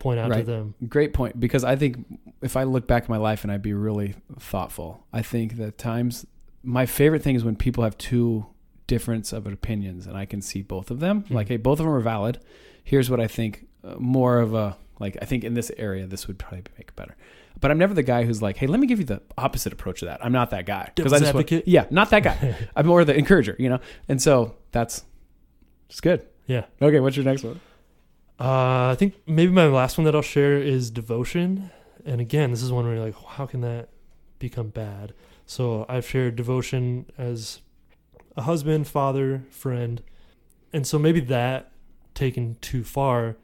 point 0.00 0.18
out 0.18 0.32
to 0.32 0.42
them. 0.42 0.74
great 0.88 1.12
point. 1.14 1.38
Because 1.38 1.62
I 1.62 1.76
think 1.76 2.04
if 2.42 2.56
I 2.56 2.64
look 2.64 2.88
back 2.88 3.04
at 3.04 3.08
my 3.08 3.16
life 3.18 3.44
and 3.44 3.52
I'd 3.52 3.62
be 3.62 3.72
really 3.74 4.14
thoughtful, 4.40 5.06
I 5.12 5.22
think 5.22 5.56
that 5.58 5.78
times 5.78 6.26
my 6.64 6.84
favorite 6.86 7.22
thing 7.22 7.36
is 7.36 7.44
when 7.44 7.54
people 7.54 7.84
have 7.84 7.96
two 7.96 8.46
difference 8.88 9.32
of 9.32 9.46
opinions 9.46 10.06
and 10.06 10.16
I 10.16 10.24
can 10.26 10.42
see 10.42 10.62
both 10.62 10.90
of 10.90 10.98
them. 10.98 11.22
Hmm. 11.22 11.34
Like, 11.34 11.46
hey, 11.48 11.56
both 11.56 11.78
of 11.78 11.86
them 11.86 11.94
are 11.94 12.00
valid. 12.00 12.40
Here's 12.82 13.08
what 13.08 13.20
I 13.20 13.28
think. 13.28 13.66
Uh, 13.84 13.94
more 13.98 14.40
of 14.40 14.52
a 14.52 14.76
like. 14.98 15.16
I 15.22 15.24
think 15.24 15.44
in 15.44 15.54
this 15.54 15.70
area, 15.78 16.06
this 16.06 16.26
would 16.26 16.38
probably 16.38 16.64
make 16.76 16.88
it 16.88 16.96
better. 16.96 17.16
But 17.60 17.70
I'm 17.70 17.78
never 17.78 17.94
the 17.94 18.02
guy 18.02 18.24
who's 18.24 18.42
like, 18.42 18.56
hey, 18.56 18.66
let 18.66 18.80
me 18.80 18.86
give 18.86 18.98
you 18.98 19.04
the 19.06 19.22
opposite 19.38 19.72
approach 19.72 20.00
to 20.00 20.06
that. 20.06 20.22
I'm 20.24 20.32
not 20.32 20.50
that 20.50 20.66
guy 20.66 20.90
Because 20.94 21.12
I 21.12 21.18
just 21.18 21.32
want- 21.34 21.44
advocate? 21.46 21.68
yeah, 21.68 21.86
not 21.90 22.10
that 22.10 22.22
guy. 22.22 22.56
I'm 22.76 22.86
more 22.86 23.04
the 23.04 23.14
encourager, 23.16 23.54
you 23.58 23.68
know. 23.68 23.80
And 24.08 24.20
so 24.20 24.54
that's 24.72 25.04
it's 25.88 26.00
good. 26.00 26.26
Yeah. 26.46 26.64
Okay, 26.82 27.00
what's 27.00 27.16
your 27.16 27.24
next 27.24 27.42
one? 27.44 27.60
Uh, 28.40 28.88
I 28.90 28.96
think 28.98 29.14
maybe 29.26 29.52
my 29.52 29.66
last 29.66 29.98
one 29.98 30.06
that 30.06 30.14
I'll 30.14 30.22
share 30.22 30.56
is 30.56 30.90
devotion. 30.90 31.70
And 32.06 32.20
again, 32.20 32.50
this 32.50 32.62
is 32.62 32.72
one 32.72 32.86
where 32.86 32.94
you're 32.94 33.04
like, 33.04 33.22
how 33.22 33.44
can 33.44 33.60
that 33.60 33.90
become 34.38 34.68
bad? 34.68 35.12
So 35.44 35.84
I've 35.88 36.08
shared 36.08 36.36
devotion 36.36 37.06
as 37.18 37.60
a 38.36 38.42
husband, 38.42 38.88
father, 38.88 39.44
friend. 39.50 40.02
And 40.72 40.86
so 40.86 40.98
maybe 40.98 41.20
that 41.20 41.70
taken 42.14 42.56
too 42.62 42.82
far. 42.82 43.36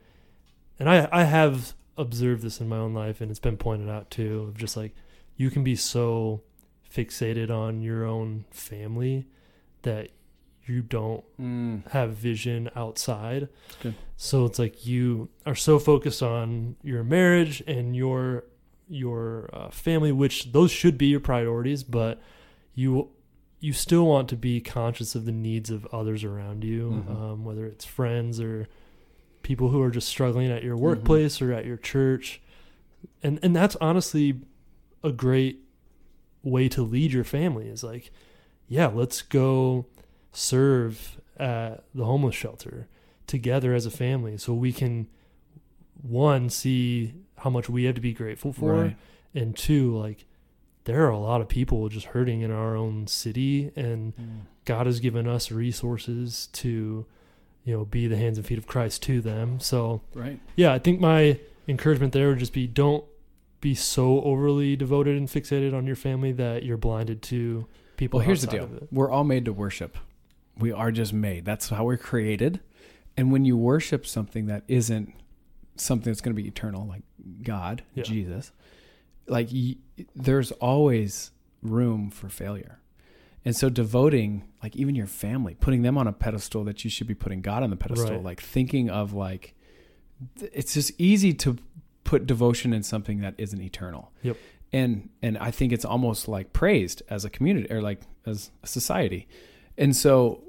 And 0.78 0.88
I, 0.88 1.08
I 1.12 1.24
have 1.24 1.74
observed 1.98 2.42
this 2.42 2.60
in 2.60 2.68
my 2.68 2.76
own 2.76 2.94
life, 2.94 3.20
and 3.20 3.30
it's 3.30 3.40
been 3.40 3.56
pointed 3.56 3.88
out 3.88 4.10
too 4.10 4.46
of 4.48 4.56
just 4.56 4.76
like 4.76 4.94
you 5.36 5.50
can 5.50 5.64
be 5.64 5.76
so 5.76 6.42
fixated 6.90 7.50
on 7.50 7.82
your 7.82 8.04
own 8.04 8.44
family 8.50 9.26
that 9.82 10.08
you 10.66 10.82
don't 10.82 11.24
Mm, 11.40 11.86
have 11.90 12.12
vision 12.14 12.70
outside. 12.74 13.48
So 14.16 14.44
it's 14.46 14.58
like 14.58 14.86
you 14.86 15.28
are 15.44 15.54
so 15.54 15.78
focused 15.78 16.22
on 16.22 16.76
your 16.82 17.04
marriage 17.04 17.62
and 17.66 17.94
your 17.96 18.44
your 18.88 19.50
uh, 19.52 19.68
family, 19.70 20.12
which 20.12 20.52
those 20.52 20.70
should 20.70 20.96
be 20.96 21.06
your 21.06 21.20
priorities, 21.20 21.82
but 21.82 22.20
you 22.74 23.08
you 23.60 23.72
still 23.72 24.06
want 24.06 24.28
to 24.28 24.36
be 24.36 24.60
conscious 24.60 25.14
of 25.14 25.24
the 25.24 25.32
needs 25.32 25.70
of 25.70 25.86
others 25.86 26.22
around 26.24 26.62
you, 26.62 27.04
Mhm. 27.08 27.10
um, 27.10 27.44
whether 27.44 27.66
it's 27.66 27.84
friends 27.84 28.38
or 28.40 28.68
people 29.42 29.70
who 29.70 29.80
are 29.80 29.90
just 29.90 30.08
struggling 30.08 30.48
at 30.50 30.58
Mm-hmm. 30.58 30.66
your 30.66 30.76
workplace 30.76 31.40
or 31.42 31.52
at 31.52 31.64
your 31.64 31.76
church, 31.78 32.40
and 33.22 33.38
and 33.42 33.54
that's 33.56 33.76
honestly 33.76 34.40
a 35.02 35.10
great 35.12 35.60
way 36.42 36.68
to 36.68 36.82
lead 36.82 37.12
your 37.12 37.24
family. 37.24 37.68
Is 37.68 37.82
like, 37.82 38.10
yeah, 38.68 38.86
let's 38.88 39.20
go 39.22 39.86
serve 40.36 41.18
at 41.38 41.84
the 41.94 42.04
homeless 42.04 42.34
shelter 42.34 42.88
together 43.26 43.74
as 43.74 43.86
a 43.86 43.90
family 43.90 44.36
so 44.36 44.52
we 44.54 44.72
can 44.72 45.06
one 46.02 46.48
see 46.50 47.14
how 47.38 47.50
much 47.50 47.68
we 47.68 47.84
have 47.84 47.94
to 47.94 48.00
be 48.00 48.12
grateful 48.12 48.52
for 48.52 48.72
Right. 48.74 48.96
and 49.34 49.56
two 49.56 49.96
like 49.96 50.24
there 50.84 51.04
are 51.06 51.10
a 51.10 51.18
lot 51.18 51.40
of 51.40 51.48
people 51.48 51.88
just 51.88 52.06
hurting 52.06 52.42
in 52.42 52.50
our 52.50 52.76
own 52.76 53.06
city 53.06 53.72
and 53.74 54.14
mm. 54.16 54.40
God 54.64 54.86
has 54.86 55.00
given 55.00 55.26
us 55.26 55.50
resources 55.50 56.48
to 56.52 57.06
you 57.64 57.72
know 57.76 57.84
be 57.84 58.06
the 58.06 58.16
hands 58.16 58.38
and 58.38 58.46
feet 58.46 58.58
of 58.58 58.66
Christ 58.66 59.02
to 59.04 59.20
them 59.20 59.58
so 59.58 60.02
Right. 60.14 60.38
yeah 60.54 60.72
I 60.72 60.78
think 60.78 61.00
my 61.00 61.40
encouragement 61.66 62.12
there 62.12 62.28
would 62.28 62.38
just 62.38 62.52
be 62.52 62.66
don't 62.66 63.04
be 63.60 63.74
so 63.74 64.20
overly 64.22 64.76
devoted 64.76 65.16
and 65.16 65.28
fixated 65.28 65.74
on 65.74 65.86
your 65.86 65.96
family 65.96 66.30
that 66.32 66.62
you're 66.62 66.76
blinded 66.76 67.22
to 67.22 67.66
people 67.96 68.18
Well, 68.18 68.26
here's 68.26 68.42
the 68.42 68.46
deal. 68.48 68.68
We're 68.92 69.10
all 69.10 69.24
made 69.24 69.46
to 69.46 69.52
worship. 69.52 69.96
We 70.58 70.72
are 70.72 70.90
just 70.90 71.12
made. 71.12 71.44
That's 71.44 71.68
how 71.68 71.84
we're 71.84 71.96
created. 71.96 72.60
And 73.16 73.30
when 73.32 73.44
you 73.44 73.56
worship 73.56 74.06
something 74.06 74.46
that 74.46 74.64
isn't 74.68 75.12
something 75.76 76.10
that's 76.10 76.20
going 76.20 76.34
to 76.34 76.42
be 76.42 76.48
eternal, 76.48 76.86
like 76.86 77.02
God, 77.42 77.82
Yeah. 77.94 78.04
Jesus, 78.04 78.52
like 79.26 79.48
y- 79.52 79.76
there's 80.14 80.52
always 80.52 81.30
room 81.62 82.10
for 82.10 82.28
failure. 82.28 82.78
And 83.44 83.54
so 83.54 83.68
devoting, 83.68 84.44
like 84.62 84.74
even 84.76 84.94
your 84.94 85.06
family, 85.06 85.54
putting 85.60 85.82
them 85.82 85.96
on 85.98 86.06
a 86.06 86.12
pedestal 86.12 86.64
that 86.64 86.84
you 86.84 86.90
should 86.90 87.06
be 87.06 87.14
putting 87.14 87.42
God 87.42 87.62
on 87.62 87.70
the 87.70 87.76
pedestal, 87.76 88.16
Right. 88.16 88.22
like 88.24 88.40
thinking 88.40 88.90
of 88.90 89.12
like, 89.12 89.54
it's 90.40 90.74
just 90.74 90.92
easy 90.98 91.32
to 91.34 91.56
put 92.04 92.26
devotion 92.26 92.72
in 92.72 92.82
something 92.82 93.20
that 93.20 93.34
isn't 93.38 93.60
eternal. 93.60 94.12
Yep. 94.22 94.36
And 94.72 95.10
and 95.22 95.38
I 95.38 95.50
think 95.50 95.72
it's 95.72 95.84
almost 95.84 96.26
like 96.28 96.52
praised 96.52 97.02
as 97.08 97.24
a 97.24 97.30
community 97.30 97.70
or 97.72 97.80
like 97.82 98.00
as 98.24 98.50
a 98.62 98.66
society. 98.66 99.28
And 99.78 99.94
so 99.94 100.42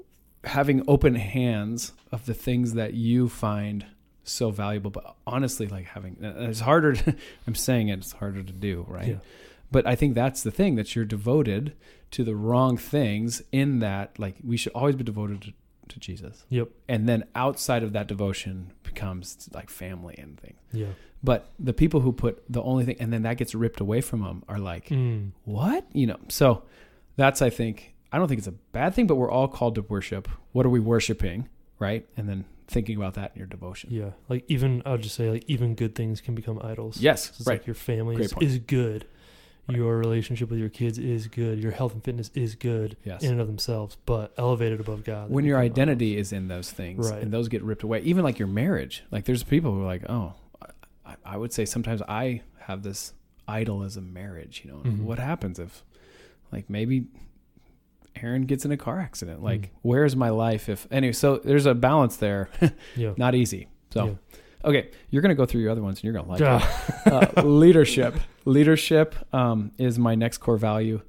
having 0.44 0.82
open 0.88 1.14
hands 1.14 1.92
of 2.12 2.26
the 2.26 2.34
things 2.34 2.74
that 2.74 2.94
you 2.94 3.28
find 3.28 3.86
so 4.24 4.50
valuable, 4.50 4.90
but 4.90 5.16
honestly, 5.26 5.66
like 5.66 5.86
having 5.86 6.16
it's 6.20 6.60
harder. 6.60 6.94
To, 6.94 7.14
I'm 7.46 7.54
saying 7.54 7.88
it, 7.88 7.98
it's 7.98 8.12
harder 8.12 8.42
to 8.42 8.52
do, 8.52 8.84
right? 8.88 9.08
Yeah. 9.08 9.16
But 9.70 9.86
I 9.86 9.94
think 9.94 10.14
that's 10.14 10.42
the 10.42 10.50
thing 10.50 10.76
that 10.76 10.94
you're 10.96 11.04
devoted 11.04 11.74
to 12.12 12.24
the 12.24 12.34
wrong 12.36 12.76
things. 12.76 13.42
In 13.52 13.80
that, 13.80 14.18
like 14.18 14.36
we 14.44 14.56
should 14.56 14.72
always 14.72 14.96
be 14.96 15.04
devoted 15.04 15.42
to, 15.42 15.52
to 15.88 15.98
Jesus, 16.00 16.44
Yep. 16.50 16.68
and 16.88 17.08
then 17.08 17.24
outside 17.34 17.82
of 17.82 17.92
that 17.94 18.06
devotion 18.06 18.72
becomes 18.82 19.48
like 19.52 19.68
family 19.70 20.14
and 20.18 20.38
things. 20.38 20.58
Yeah. 20.72 20.88
But 21.22 21.50
the 21.58 21.72
people 21.72 22.00
who 22.00 22.12
put 22.12 22.42
the 22.48 22.62
only 22.62 22.84
thing, 22.84 22.96
and 23.00 23.12
then 23.12 23.22
that 23.22 23.38
gets 23.38 23.54
ripped 23.54 23.80
away 23.80 24.00
from 24.02 24.22
them, 24.22 24.44
are 24.48 24.58
like, 24.58 24.88
Mm. 24.88 25.32
what? 25.44 25.84
You 25.92 26.06
know, 26.06 26.18
so 26.28 26.62
that's, 27.16 27.42
I 27.42 27.50
think, 27.50 27.94
I 28.12 28.18
don't 28.18 28.28
think 28.28 28.38
it's 28.38 28.46
a 28.48 28.52
bad 28.52 28.94
thing, 28.94 29.06
but 29.06 29.16
we're 29.16 29.30
all 29.30 29.48
called 29.48 29.74
to 29.76 29.82
worship. 29.82 30.28
What 30.52 30.64
are 30.66 30.70
we 30.70 30.80
worshiping? 30.80 31.48
Right. 31.78 32.06
And 32.16 32.28
then 32.28 32.44
thinking 32.66 32.96
about 32.96 33.14
that 33.14 33.32
in 33.34 33.38
your 33.38 33.46
devotion. 33.46 33.90
Yeah. 33.92 34.10
Like 34.28 34.44
even 34.48 34.82
I'll 34.84 34.98
just 34.98 35.14
say 35.14 35.30
like 35.30 35.44
even 35.46 35.74
good 35.74 35.94
things 35.94 36.20
can 36.20 36.34
become 36.34 36.60
idols. 36.62 36.98
Yes. 36.98 37.28
It's 37.38 37.46
right. 37.46 37.54
like 37.58 37.66
your 37.66 37.74
family 37.74 38.16
is, 38.22 38.32
is 38.40 38.58
good. 38.58 39.06
Right. 39.68 39.76
Your 39.76 39.98
relationship 39.98 40.48
with 40.48 40.58
your 40.58 40.70
kids 40.70 40.98
is 40.98 41.26
good. 41.26 41.58
Your 41.62 41.72
health 41.72 41.92
and 41.92 42.02
fitness 42.02 42.30
is 42.34 42.54
good 42.54 42.96
yes. 43.04 43.22
in 43.22 43.32
and 43.32 43.40
of 43.40 43.46
themselves, 43.46 43.98
but 44.06 44.32
elevated 44.38 44.80
above 44.80 45.04
God. 45.04 45.28
when 45.30 45.44
your 45.44 45.58
identity 45.58 46.16
is 46.16 46.32
in 46.32 46.48
those 46.48 46.70
things 46.70 47.10
Right. 47.10 47.20
and 47.22 47.30
those 47.30 47.48
get 47.48 47.62
ripped 47.62 47.82
away, 47.82 48.00
even 48.00 48.24
like 48.24 48.38
your 48.38 48.48
marriage, 48.48 49.04
like 49.10 49.26
there's 49.26 49.42
people 49.42 49.72
who 49.72 49.82
are 49.82 49.86
like, 49.86 50.08
oh, 50.08 50.32
I, 51.04 51.16
I 51.24 51.36
would 51.36 51.52
say 51.52 51.66
sometimes 51.66 52.00
I 52.08 52.40
have 52.60 52.82
this 52.82 53.12
idol 53.46 53.82
as 53.82 53.96
a 53.98 54.00
marriage, 54.00 54.62
you 54.64 54.70
know, 54.70 54.78
Mhm. 54.78 55.00
what 55.02 55.18
happens 55.18 55.58
if 55.58 55.84
like 56.50 56.70
maybe 56.70 57.06
Aaron 58.22 58.42
gets 58.42 58.64
in 58.64 58.72
a 58.72 58.76
car 58.76 58.98
accident? 59.00 59.42
Like, 59.42 59.62
Mm. 59.62 59.68
where's 59.82 60.14
my 60.16 60.28
life 60.30 60.68
if 60.68 60.86
anyway, 60.90 61.12
so 61.12 61.38
there's 61.38 61.66
a 61.66 61.74
balance 61.74 62.16
there. 62.16 62.48
Yeah. 62.96 63.14
Not 63.16 63.34
easy. 63.34 63.68
So, 63.92 64.06
Yeah. 64.06 64.14
okay, 64.68 64.90
you're 65.10 65.22
going 65.22 65.30
to 65.30 65.40
go 65.40 65.46
through 65.46 65.60
your 65.62 65.70
other 65.70 65.82
ones 65.82 65.98
and 65.98 66.04
you're 66.04 66.12
going 66.12 66.26
to 66.26 66.30
like 66.32 66.42
Ah. 66.42 67.32
Uh, 67.36 67.42
leadership. 67.42 68.14
Leadership 68.44 69.14
um, 69.34 69.72
is 69.78 69.98
my 69.98 70.14
next 70.14 70.38
core 70.38 70.56
value. 70.58 71.00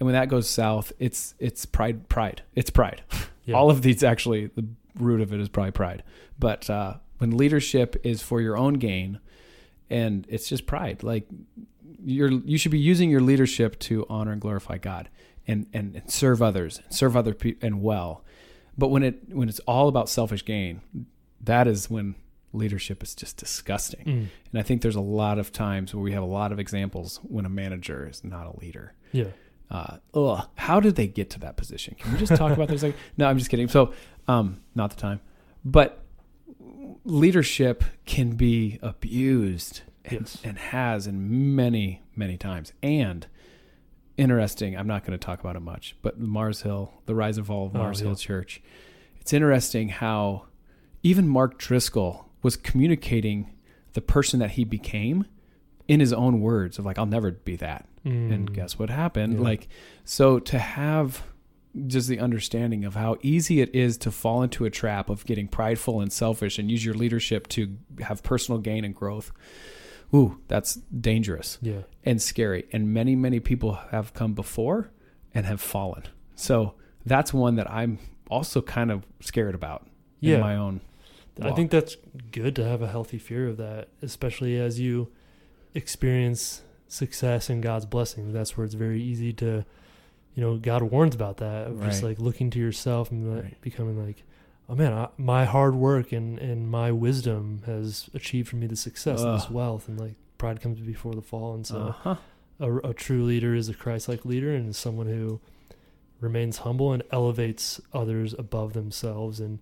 And 0.00 0.06
when 0.06 0.14
that 0.14 0.28
goes 0.28 0.48
south, 0.48 0.92
it's 0.98 1.34
it's 1.38 1.64
pride 1.66 2.08
pride. 2.08 2.42
It's 2.54 2.70
pride. 2.70 3.02
Yeah. 3.46 3.56
All 3.56 3.68
of 3.70 3.82
these 3.82 4.02
actually 4.02 4.46
the 4.46 4.64
root 4.98 5.20
of 5.20 5.32
it 5.34 5.38
is 5.38 5.50
probably 5.50 5.72
pride. 5.72 6.02
But 6.38 6.70
uh, 6.70 6.94
when 7.18 7.36
leadership 7.36 7.94
is 8.02 8.22
for 8.22 8.40
your 8.40 8.56
own 8.56 8.74
gain 8.74 9.18
and 9.90 10.26
it's 10.30 10.48
just 10.48 10.64
pride. 10.66 11.02
Like 11.02 11.26
you're 12.04 12.30
you 12.30 12.56
should 12.58 12.72
be 12.72 12.78
using 12.78 13.10
your 13.10 13.20
leadership 13.20 13.78
to 13.80 14.06
honor 14.08 14.32
and 14.32 14.40
glorify 14.40 14.78
God 14.78 15.08
and 15.46 15.66
and, 15.72 15.96
and 15.96 16.10
serve 16.10 16.42
others, 16.42 16.80
and 16.84 16.94
serve 16.94 17.16
other 17.16 17.34
people 17.34 17.66
and 17.66 17.82
well. 17.82 18.24
But 18.76 18.88
when 18.88 19.02
it 19.02 19.28
when 19.34 19.48
it's 19.48 19.60
all 19.60 19.88
about 19.88 20.08
selfish 20.08 20.44
gain, 20.44 20.80
that 21.40 21.66
is 21.66 21.88
when 21.90 22.14
leadership 22.52 23.02
is 23.02 23.14
just 23.14 23.36
disgusting. 23.36 24.04
Mm. 24.04 24.26
And 24.52 24.60
I 24.60 24.62
think 24.62 24.82
there's 24.82 24.94
a 24.96 25.00
lot 25.00 25.38
of 25.38 25.50
times 25.52 25.92
where 25.94 26.02
we 26.02 26.12
have 26.12 26.22
a 26.22 26.26
lot 26.26 26.52
of 26.52 26.58
examples 26.60 27.18
when 27.24 27.44
a 27.44 27.48
manager 27.48 28.08
is 28.08 28.22
not 28.22 28.46
a 28.46 28.58
leader. 28.60 28.94
Yeah. 29.12 29.26
Uh, 29.70 29.96
ugh, 30.14 30.46
how 30.54 30.78
did 30.78 30.94
they 30.94 31.08
get 31.08 31.30
to 31.30 31.40
that 31.40 31.56
position? 31.56 31.96
Can 31.98 32.12
we 32.12 32.18
just 32.18 32.36
talk 32.36 32.52
about 32.52 32.68
this? 32.68 32.82
Like, 32.84 32.94
no, 33.16 33.26
I'm 33.26 33.38
just 33.38 33.50
kidding. 33.50 33.66
So, 33.66 33.92
um, 34.28 34.60
not 34.76 34.90
the 34.90 34.96
time, 34.96 35.20
but 35.64 36.04
leadership 37.04 37.84
can 38.06 38.32
be 38.36 38.78
abused 38.82 39.82
and, 40.04 40.20
Yes. 40.20 40.38
and 40.44 40.58
has 40.58 41.06
in 41.06 41.54
many, 41.56 42.02
many 42.14 42.36
times. 42.36 42.72
And 42.82 43.26
interesting, 44.16 44.76
I'm 44.76 44.86
not 44.86 45.04
going 45.04 45.18
to 45.18 45.24
talk 45.24 45.40
about 45.40 45.56
it 45.56 45.60
much, 45.60 45.96
but 46.02 46.18
Mars 46.18 46.62
Hill, 46.62 46.92
the 47.06 47.14
rise 47.14 47.36
and 47.38 47.46
fall 47.46 47.66
of 47.66 47.74
Oh, 47.74 47.78
Mars 47.78 48.00
yeah. 48.00 48.06
Hill 48.08 48.16
Church. 48.16 48.62
It's 49.20 49.32
interesting 49.32 49.88
how 49.88 50.46
even 51.02 51.26
Mark 51.28 51.58
Driscoll 51.58 52.28
was 52.42 52.56
communicating 52.56 53.50
the 53.94 54.00
person 54.00 54.40
that 54.40 54.52
he 54.52 54.64
became 54.64 55.24
in 55.88 56.00
his 56.00 56.12
own 56.12 56.40
words 56.40 56.78
of 56.78 56.84
like, 56.86 56.98
I'll 56.98 57.06
never 57.06 57.30
be 57.30 57.56
that. 57.56 57.86
And 58.04 58.50
Mm. 58.50 58.54
guess 58.54 58.78
what 58.78 58.90
happened? 58.90 59.34
Yeah. 59.34 59.40
Like, 59.40 59.68
so 60.04 60.38
to 60.38 60.58
have 60.58 61.22
just 61.86 62.06
the 62.08 62.20
understanding 62.20 62.84
of 62.84 62.94
how 62.94 63.16
easy 63.22 63.60
it 63.60 63.74
is 63.74 63.96
to 63.98 64.10
fall 64.10 64.42
into 64.42 64.64
a 64.64 64.70
trap 64.70 65.08
of 65.10 65.24
getting 65.26 65.48
prideful 65.48 66.00
and 66.00 66.12
selfish 66.12 66.58
and 66.58 66.70
use 66.70 66.84
your 66.84 66.94
leadership 66.94 67.48
to 67.48 67.76
have 68.00 68.22
personal 68.22 68.60
gain 68.60 68.84
and 68.84 68.94
growth. 68.94 69.32
Ooh, 70.14 70.38
that's 70.48 70.76
dangerous 70.76 71.58
Yeah. 71.60 71.82
and 72.04 72.22
scary. 72.22 72.66
And 72.72 72.92
many, 72.94 73.16
many 73.16 73.40
people 73.40 73.72
have 73.90 74.14
come 74.14 74.32
before 74.34 74.90
and 75.34 75.44
have 75.46 75.60
fallen. 75.60 76.04
So 76.36 76.74
that's 77.04 77.34
one 77.34 77.56
that 77.56 77.68
I'm 77.70 77.98
also 78.30 78.62
kind 78.62 78.90
of 78.92 79.04
scared 79.20 79.54
about 79.54 79.86
Yeah. 80.20 80.36
in 80.36 80.40
my 80.40 80.56
own. 80.56 80.80
I 81.42 81.50
think 81.50 81.72
that's 81.72 81.96
good 82.30 82.54
to 82.56 82.64
have 82.64 82.80
a 82.80 82.86
healthy 82.88 83.18
fear 83.18 83.48
of 83.48 83.56
that, 83.56 83.88
especially 84.02 84.56
as 84.56 84.78
you 84.78 85.08
experience 85.74 86.62
success 86.86 87.50
and 87.50 87.62
God's 87.62 87.86
blessing. 87.86 88.32
That's 88.32 88.56
where 88.56 88.64
it's 88.64 88.74
very 88.74 89.02
easy 89.02 89.32
to, 89.34 89.64
you 90.34 90.40
know, 90.42 90.56
God 90.58 90.82
warns 90.82 91.14
about 91.14 91.38
that 91.38 91.66
of 91.66 91.82
just 91.82 92.02
like 92.04 92.18
looking 92.20 92.50
to 92.50 92.58
yourself 92.58 93.10
and 93.10 93.34
like 93.34 93.42
Right. 93.44 93.60
becoming 93.60 93.98
like, 94.04 94.22
oh 94.68 94.74
man, 94.74 94.92
I, 94.92 95.08
my 95.16 95.44
hard 95.44 95.74
work 95.74 96.12
and 96.12 96.38
and 96.38 96.68
my 96.70 96.90
wisdom 96.92 97.62
has 97.66 98.08
achieved 98.14 98.48
for 98.48 98.56
me 98.56 98.66
the 98.66 98.76
success 98.76 99.20
and 99.22 99.38
this 99.38 99.50
wealth, 99.50 99.88
and 99.88 99.98
like 99.98 100.14
pride 100.38 100.60
comes 100.60 100.80
before 100.80 101.14
the 101.14 101.22
fall, 101.22 101.54
and 101.54 101.66
so 101.66 101.94
Uh-huh. 102.04 102.16
a, 102.60 102.76
a 102.90 102.94
true 102.94 103.24
leader 103.24 103.54
is 103.54 103.68
a 103.68 103.74
Christ-like 103.74 104.24
leader 104.24 104.54
and 104.54 104.68
is 104.68 104.76
someone 104.76 105.06
who 105.06 105.40
remains 106.20 106.58
humble 106.58 106.92
and 106.92 107.02
elevates 107.12 107.80
others 107.92 108.34
above 108.38 108.72
themselves. 108.72 109.40
And. 109.40 109.58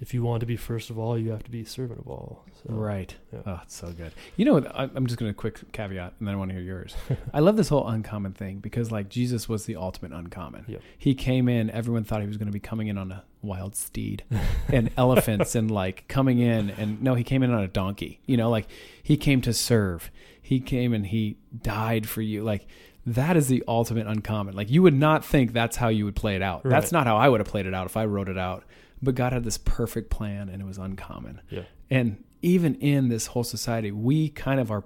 If 0.00 0.14
you 0.14 0.22
want 0.22 0.40
to 0.40 0.46
be 0.46 0.56
first 0.56 0.90
of 0.90 0.98
all, 0.98 1.18
you 1.18 1.30
have 1.30 1.42
to 1.44 1.50
be 1.50 1.64
servant 1.64 2.00
of 2.00 2.08
all. 2.08 2.44
So, 2.66 2.72
Right. 2.74 3.14
yeah. 3.32 3.40
Oh, 3.46 3.60
it's 3.62 3.74
so 3.76 3.92
good. 3.92 4.12
You 4.36 4.44
know, 4.44 4.70
I'm 4.74 5.06
just 5.06 5.18
going 5.18 5.30
to 5.30 5.34
quick 5.34 5.72
caveat, 5.72 6.14
and 6.18 6.26
then 6.26 6.34
I 6.34 6.38
want 6.38 6.50
to 6.50 6.54
hear 6.56 6.64
yours. 6.64 6.94
I 7.34 7.40
love 7.40 7.56
this 7.56 7.68
whole 7.68 7.86
uncommon 7.86 8.32
thing 8.32 8.58
because, 8.58 8.90
like, 8.90 9.08
Jesus 9.08 9.48
was 9.48 9.64
the 9.66 9.76
ultimate 9.76 10.12
uncommon. 10.12 10.64
Yep. 10.68 10.82
He 10.96 11.14
came 11.14 11.48
in. 11.48 11.70
Everyone 11.70 12.04
thought 12.04 12.20
he 12.20 12.26
was 12.26 12.36
going 12.36 12.46
to 12.46 12.52
be 12.52 12.60
coming 12.60 12.88
in 12.88 12.98
on 12.98 13.12
a 13.12 13.24
wild 13.42 13.76
steed 13.76 14.24
and 14.68 14.90
elephants 14.96 15.54
and 15.54 15.70
like 15.70 16.06
coming 16.08 16.40
in. 16.40 16.70
And 16.70 17.00
no, 17.02 17.14
he 17.14 17.22
came 17.24 17.42
in 17.42 17.52
on 17.52 17.62
a 17.62 17.68
donkey. 17.68 18.20
You 18.26 18.36
know, 18.36 18.50
like 18.50 18.66
he 19.02 19.16
came 19.16 19.40
to 19.42 19.52
serve. 19.52 20.10
He 20.42 20.58
came 20.60 20.92
and 20.92 21.06
he 21.06 21.36
died 21.62 22.08
for 22.08 22.22
you. 22.22 22.42
Like 22.42 22.66
that 23.06 23.36
is 23.36 23.46
the 23.48 23.62
ultimate 23.68 24.06
uncommon. 24.08 24.54
Like 24.56 24.70
you 24.70 24.82
would 24.82 24.94
not 24.94 25.24
think 25.24 25.52
that's 25.52 25.76
how 25.76 25.88
you 25.88 26.04
would 26.04 26.16
play 26.16 26.34
it 26.34 26.42
out. 26.42 26.62
That's 26.64 26.90
not 26.90 27.06
how 27.06 27.16
I 27.16 27.28
would 27.28 27.38
have 27.40 27.46
played 27.46 27.66
it 27.66 27.74
out 27.74 27.86
if 27.86 27.96
I 27.96 28.06
wrote 28.06 28.28
it 28.28 28.38
out. 28.38 28.64
But 29.02 29.14
God 29.14 29.32
had 29.32 29.44
this 29.44 29.58
perfect 29.58 30.10
plan, 30.10 30.48
and 30.48 30.60
it 30.60 30.64
was 30.64 30.78
uncommon. 30.78 31.40
Yeah. 31.50 31.62
And 31.90 32.22
even 32.42 32.74
in 32.76 33.08
this 33.08 33.28
whole 33.28 33.44
society, 33.44 33.92
we 33.92 34.28
kind 34.28 34.60
of 34.60 34.70
are 34.70 34.84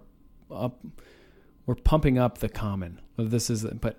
up, 0.51 0.81
we're 1.67 1.75
pumping 1.77 2.19
up 2.19 2.39
the 2.39 2.49
common. 2.49 3.01
Well, 3.17 3.27
This 3.27 3.49
is, 3.51 3.65
but, 3.65 3.99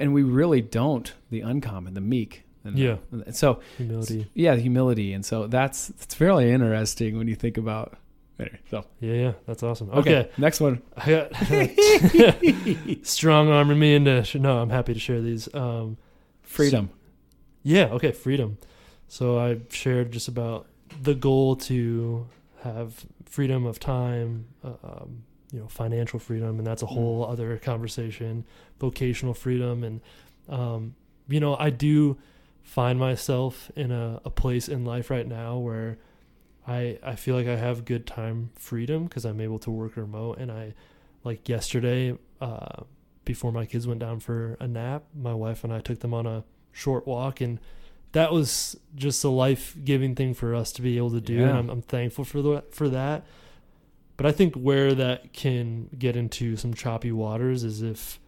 and 0.00 0.12
we 0.12 0.22
really 0.22 0.60
don't 0.60 1.12
the 1.30 1.40
uncommon, 1.42 1.94
the 1.94 2.00
meek. 2.00 2.42
And 2.64 2.76
Yeah. 2.76 2.96
so, 3.32 3.60
Humility. 3.76 4.28
yeah, 4.34 4.56
humility. 4.56 5.12
And 5.12 5.24
so 5.24 5.46
that's, 5.46 5.90
it's 5.90 6.14
fairly 6.14 6.50
interesting 6.50 7.16
when 7.16 7.28
you 7.28 7.36
think 7.36 7.56
about, 7.56 7.96
anyway, 8.40 8.58
so, 8.70 8.84
Yeah, 9.00 9.12
yeah. 9.12 9.32
That's 9.46 9.62
awesome. 9.62 9.90
okay. 9.90 10.18
Okay. 10.18 10.30
Next 10.38 10.60
one. 10.60 10.82
Strong 13.02 13.48
arming 13.48 13.78
me 13.78 13.94
into, 13.94 14.24
no, 14.38 14.58
I'm 14.58 14.70
happy 14.70 14.94
to 14.94 15.00
share 15.00 15.20
these. 15.20 15.52
Um, 15.54 15.96
Freedom. 16.42 16.90
Yeah, 17.62 17.86
okay, 17.92 18.12
freedom. 18.12 18.58
So 19.08 19.38
I 19.38 19.60
shared 19.70 20.12
just 20.12 20.28
about 20.28 20.66
the 21.02 21.14
goal 21.14 21.56
to 21.56 22.26
have 22.62 23.06
freedom 23.24 23.66
of 23.66 23.78
time, 23.78 24.46
uh, 24.64 24.72
um, 24.82 25.22
you 25.52 25.60
know, 25.60 25.68
financial 25.68 26.18
freedom, 26.18 26.58
and 26.58 26.66
that's 26.66 26.82
a 26.82 26.86
whole 26.86 27.24
other 27.24 27.56
conversation. 27.58 28.44
Vocational 28.80 29.34
freedom, 29.34 29.84
and 29.84 30.00
um, 30.48 30.94
you 31.28 31.40
know, 31.40 31.56
I 31.56 31.70
do 31.70 32.18
find 32.62 32.98
myself 32.98 33.70
in 33.76 33.92
a, 33.92 34.20
a 34.24 34.30
place 34.30 34.68
in 34.68 34.84
life 34.84 35.08
right 35.08 35.26
now 35.26 35.56
where 35.58 35.98
I 36.66 36.98
I 37.02 37.14
feel 37.14 37.36
like 37.36 37.46
I 37.46 37.56
have 37.56 37.84
good 37.84 38.06
time 38.06 38.50
freedom 38.56 39.04
because 39.04 39.24
I'm 39.24 39.40
able 39.40 39.58
to 39.60 39.70
work 39.70 39.96
remote, 39.96 40.38
and 40.38 40.50
I 40.50 40.74
like 41.24 41.48
yesterday. 41.48 42.16
Uh, 42.40 42.82
before 43.24 43.50
my 43.50 43.66
kids 43.66 43.86
went 43.88 43.98
down 43.98 44.20
for 44.20 44.56
a 44.60 44.68
nap, 44.68 45.02
my 45.12 45.34
wife 45.34 45.64
and 45.64 45.72
I 45.72 45.80
took 45.80 45.98
them 45.98 46.14
on 46.14 46.26
a 46.26 46.44
short 46.70 47.06
walk 47.06 47.40
and 47.40 47.58
that 48.16 48.32
was 48.32 48.76
just 48.94 49.22
a 49.24 49.28
life-giving 49.28 50.14
thing 50.14 50.32
for 50.32 50.54
us 50.54 50.72
to 50.72 50.80
be 50.80 50.96
able 50.96 51.10
to 51.10 51.20
do 51.20 51.34
Yeah. 51.34 51.48
and 51.50 51.58
I'm, 51.58 51.70
I'm 51.70 51.82
thankful 51.82 52.24
for 52.24 52.40
the, 52.42 52.64
for 52.70 52.88
that 52.88 53.24
but 54.16 54.24
i 54.26 54.32
think 54.32 54.54
where 54.54 54.94
that 54.94 55.32
can 55.32 55.88
get 55.98 56.16
into 56.16 56.56
some 56.56 56.72
choppy 56.74 57.12
waters 57.12 57.62
is 57.62 57.82
if 57.82 58.18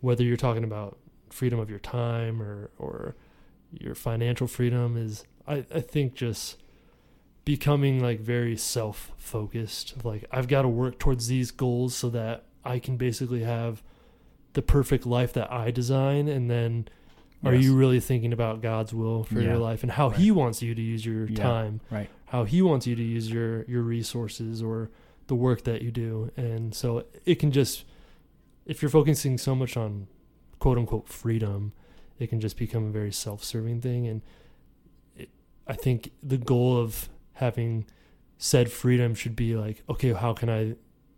whether 0.00 0.22
you're 0.22 0.36
talking 0.36 0.64
about 0.64 0.96
freedom 1.30 1.58
of 1.58 1.68
your 1.68 1.80
time 1.80 2.40
or 2.40 2.70
or 2.78 3.14
your 3.72 3.94
financial 3.94 4.46
freedom 4.46 4.96
is 4.96 5.24
i, 5.48 5.64
I 5.74 5.80
think 5.80 6.14
just 6.14 6.56
becoming 7.44 8.00
like 8.00 8.20
very 8.20 8.56
self-focused 8.56 10.04
like 10.04 10.24
i've 10.32 10.48
got 10.48 10.62
to 10.62 10.68
work 10.68 10.98
towards 10.98 11.26
these 11.28 11.50
goals 11.50 11.94
so 11.94 12.08
that 12.10 12.44
i 12.64 12.78
can 12.78 12.96
basically 12.96 13.42
have 13.42 13.82
the 14.54 14.62
perfect 14.62 15.04
life 15.06 15.32
that 15.34 15.50
i 15.52 15.70
design 15.70 16.28
and 16.28 16.50
then 16.50 16.88
are 17.44 17.54
Yes. 17.54 17.64
you 17.64 17.76
really 17.76 18.00
thinking 18.00 18.32
about 18.32 18.62
God's 18.62 18.92
will 18.94 19.24
for 19.24 19.40
Yeah. 19.40 19.48
your 19.50 19.58
life 19.58 19.82
and 19.82 19.92
how 19.92 20.08
Right. 20.08 20.18
He 20.18 20.30
wants 20.30 20.62
you 20.62 20.74
to 20.74 20.82
use 20.82 21.04
your 21.04 21.26
Yeah. 21.28 21.36
time, 21.36 21.80
Right. 21.90 22.08
how 22.26 22.44
He 22.44 22.62
wants 22.62 22.86
you 22.86 22.96
to 22.96 23.02
use 23.02 23.30
your 23.30 23.64
your 23.64 23.82
resources 23.82 24.62
or 24.62 24.90
the 25.26 25.34
work 25.34 25.62
that 25.64 25.82
you 25.82 25.90
do, 25.90 26.30
and 26.36 26.74
so 26.74 27.04
it 27.24 27.36
can 27.36 27.50
just 27.52 27.84
if 28.64 28.82
you're 28.82 28.90
focusing 28.90 29.38
so 29.38 29.54
much 29.54 29.76
on 29.76 30.06
quote 30.58 30.78
unquote 30.78 31.08
freedom, 31.08 31.72
it 32.18 32.28
can 32.28 32.40
just 32.40 32.56
become 32.56 32.84
a 32.86 32.90
very 32.90 33.12
self 33.12 33.44
serving 33.44 33.80
thing, 33.80 34.06
and 34.06 34.22
it, 35.16 35.28
I 35.66 35.74
think 35.74 36.10
the 36.22 36.38
goal 36.38 36.76
of 36.78 37.08
having 37.34 37.84
said 38.38 38.70
freedom 38.70 39.14
should 39.14 39.36
be 39.36 39.54
like, 39.56 39.82
okay, 39.88 40.12
how 40.12 40.32
can 40.32 40.48
I 40.50 40.74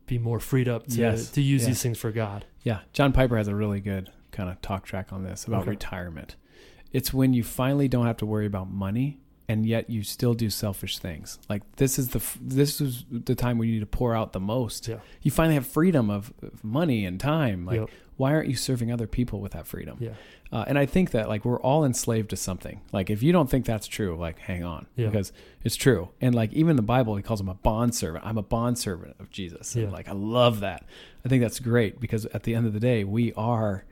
be 0.07 0.19
more 0.19 0.41
freed 0.41 0.69
up 0.69 0.87
to 0.89 0.97
Yes. 0.99 1.31
to 1.33 1.43
use 1.43 1.63
Yeah. 1.63 1.69
these 1.69 1.83
things 1.83 1.99
for 1.99 2.11
God? 2.13 2.45
Yeah, 2.63 2.81
John 2.93 3.13
Piper 3.13 3.37
has 3.37 3.49
a 3.49 3.55
really 3.55 3.81
good 3.81 4.11
kind 4.39 4.49
of 4.51 4.61
talk 4.63 4.85
track 4.87 5.13
on 5.13 5.25
this 5.25 5.45
about 5.47 5.63
Okay. 5.63 5.71
retirement. 5.71 6.37
It's 6.93 7.13
when 7.13 7.35
you 7.35 7.43
finally 7.43 7.89
don't 7.89 8.07
have 8.07 8.17
to 8.19 8.27
worry 8.27 8.47
about 8.47 8.71
money 8.71 9.19
and 9.51 9.65
yet 9.67 9.89
you 9.91 10.03
still 10.03 10.35
do 10.35 10.49
selfish 10.51 10.99
things. 10.99 11.39
Like 11.49 11.63
this 11.77 11.99
is 11.99 12.09
the 12.11 12.23
this 12.41 12.81
is 12.81 13.05
the 13.11 13.35
time 13.35 13.59
when 13.59 13.69
you 13.69 13.75
need 13.75 13.81
to 13.81 13.87
pour 14.01 14.15
out 14.15 14.33
the 14.33 14.41
most. 14.41 14.89
Yeah. 14.89 14.99
You 15.23 15.31
finally 15.31 15.55
have 15.55 15.67
freedom 15.67 16.09
of, 16.11 16.33
money 16.63 17.05
and 17.05 17.19
time. 17.19 17.65
Like 17.67 17.81
Yep. 17.81 17.91
why 18.17 18.33
aren't 18.35 18.49
you 18.49 18.57
serving 18.57 18.93
other 18.93 19.07
people 19.07 19.41
with 19.41 19.53
that 19.53 19.67
freedom? 19.67 19.97
Yeah. 20.01 20.11
Uh, 20.51 20.65
and 20.67 20.79
I 20.79 20.87
think 20.87 21.11
that 21.11 21.29
like 21.29 21.45
we're 21.45 21.61
all 21.61 21.85
enslaved 21.85 22.31
to 22.31 22.37
something. 22.37 22.81
Like 22.93 23.09
if 23.11 23.23
you 23.23 23.33
don't 23.33 23.51
think 23.51 23.65
that's 23.67 23.87
true, 23.87 24.17
like 24.17 24.39
hang 24.39 24.65
on, 24.65 24.87
Yeah. 24.97 25.07
because 25.09 25.33
it's 25.65 25.77
true. 25.77 26.09
And 26.21 26.35
like 26.35 26.53
even 26.55 26.77
the 26.77 26.83
Bible, 26.97 27.17
he 27.17 27.23
calls 27.23 27.41
him 27.41 27.49
a 27.51 27.55
bond 27.55 27.95
servant. 27.95 28.25
I'm 28.27 28.39
a 28.39 28.43
bond 28.57 28.79
servant 28.79 29.17
of 29.19 29.31
Jesus. 29.31 29.75
And 29.75 29.85
Yeah. 29.85 29.91
like 29.91 30.09
I 30.09 30.13
love 30.13 30.61
that. 30.61 30.85
I 31.25 31.29
think 31.29 31.43
that's 31.43 31.61
great 31.61 32.01
because 32.01 32.25
at 32.27 32.43
the 32.45 32.55
end 32.55 32.67
of 32.67 32.73
the 32.73 32.81
day, 32.81 33.05
we 33.05 33.33
are 33.35 33.85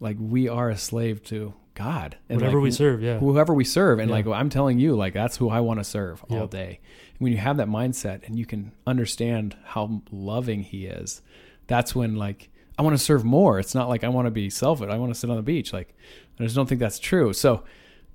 like 0.00 0.16
we 0.20 0.48
are 0.48 0.70
a 0.70 0.76
slave 0.76 1.22
to 1.24 1.54
God. 1.74 2.16
And 2.28 2.36
Whatever 2.40 2.58
like, 2.58 2.64
we 2.64 2.70
serve, 2.70 3.02
yeah. 3.02 3.18
whoever 3.18 3.52
we 3.54 3.64
serve 3.64 3.98
and 3.98 4.08
Yeah. 4.08 4.14
like 4.16 4.26
i'm 4.26 4.48
telling 4.48 4.78
you 4.78 4.94
like 4.94 5.12
that's 5.14 5.36
who 5.38 5.48
i 5.50 5.60
want 5.60 5.80
to 5.80 5.84
serve 5.84 6.22
all 6.30 6.40
Yep. 6.42 6.50
day 6.50 6.80
when 7.18 7.32
you 7.32 7.38
have 7.38 7.56
that 7.56 7.68
mindset 7.68 8.24
and 8.26 8.38
you 8.38 8.46
can 8.46 8.72
understand 8.86 9.56
how 9.64 10.02
loving 10.12 10.62
he 10.62 10.86
is 10.86 11.20
that's 11.66 11.94
when 11.94 12.14
like 12.14 12.50
i 12.78 12.82
want 12.82 12.96
to 12.96 13.02
serve 13.02 13.24
more 13.24 13.58
it's 13.58 13.74
not 13.74 13.88
like 13.88 14.04
i 14.04 14.08
want 14.08 14.26
to 14.26 14.30
be 14.30 14.48
selfish 14.50 14.88
i 14.90 14.96
want 14.96 15.12
to 15.12 15.18
sit 15.18 15.30
on 15.30 15.36
the 15.36 15.42
beach 15.42 15.72
like 15.72 15.96
i 16.38 16.44
just 16.44 16.54
don't 16.54 16.68
think 16.68 16.80
that's 16.80 16.98
true 17.00 17.32
so 17.32 17.64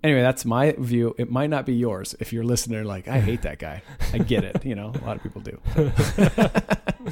anyway, 0.01 0.21
that's 0.21 0.45
my 0.45 0.73
view. 0.79 1.13
It 1.17 1.29
might 1.29 1.49
not 1.49 1.65
be 1.65 1.73
yours 1.73 2.15
if 2.21 2.31
you're 2.31 2.45
listening. 2.45 2.85
Like, 2.85 3.09
I 3.09 3.19
hate 3.19 3.41
that 3.41 3.59
guy. 3.59 3.81
I 4.13 4.19
get 4.19 4.45
it. 4.45 4.63
You 4.63 4.73
know, 4.75 4.93
a 4.95 5.05
lot 5.05 5.17
of 5.17 5.23
people 5.23 5.41
do. 5.41 5.59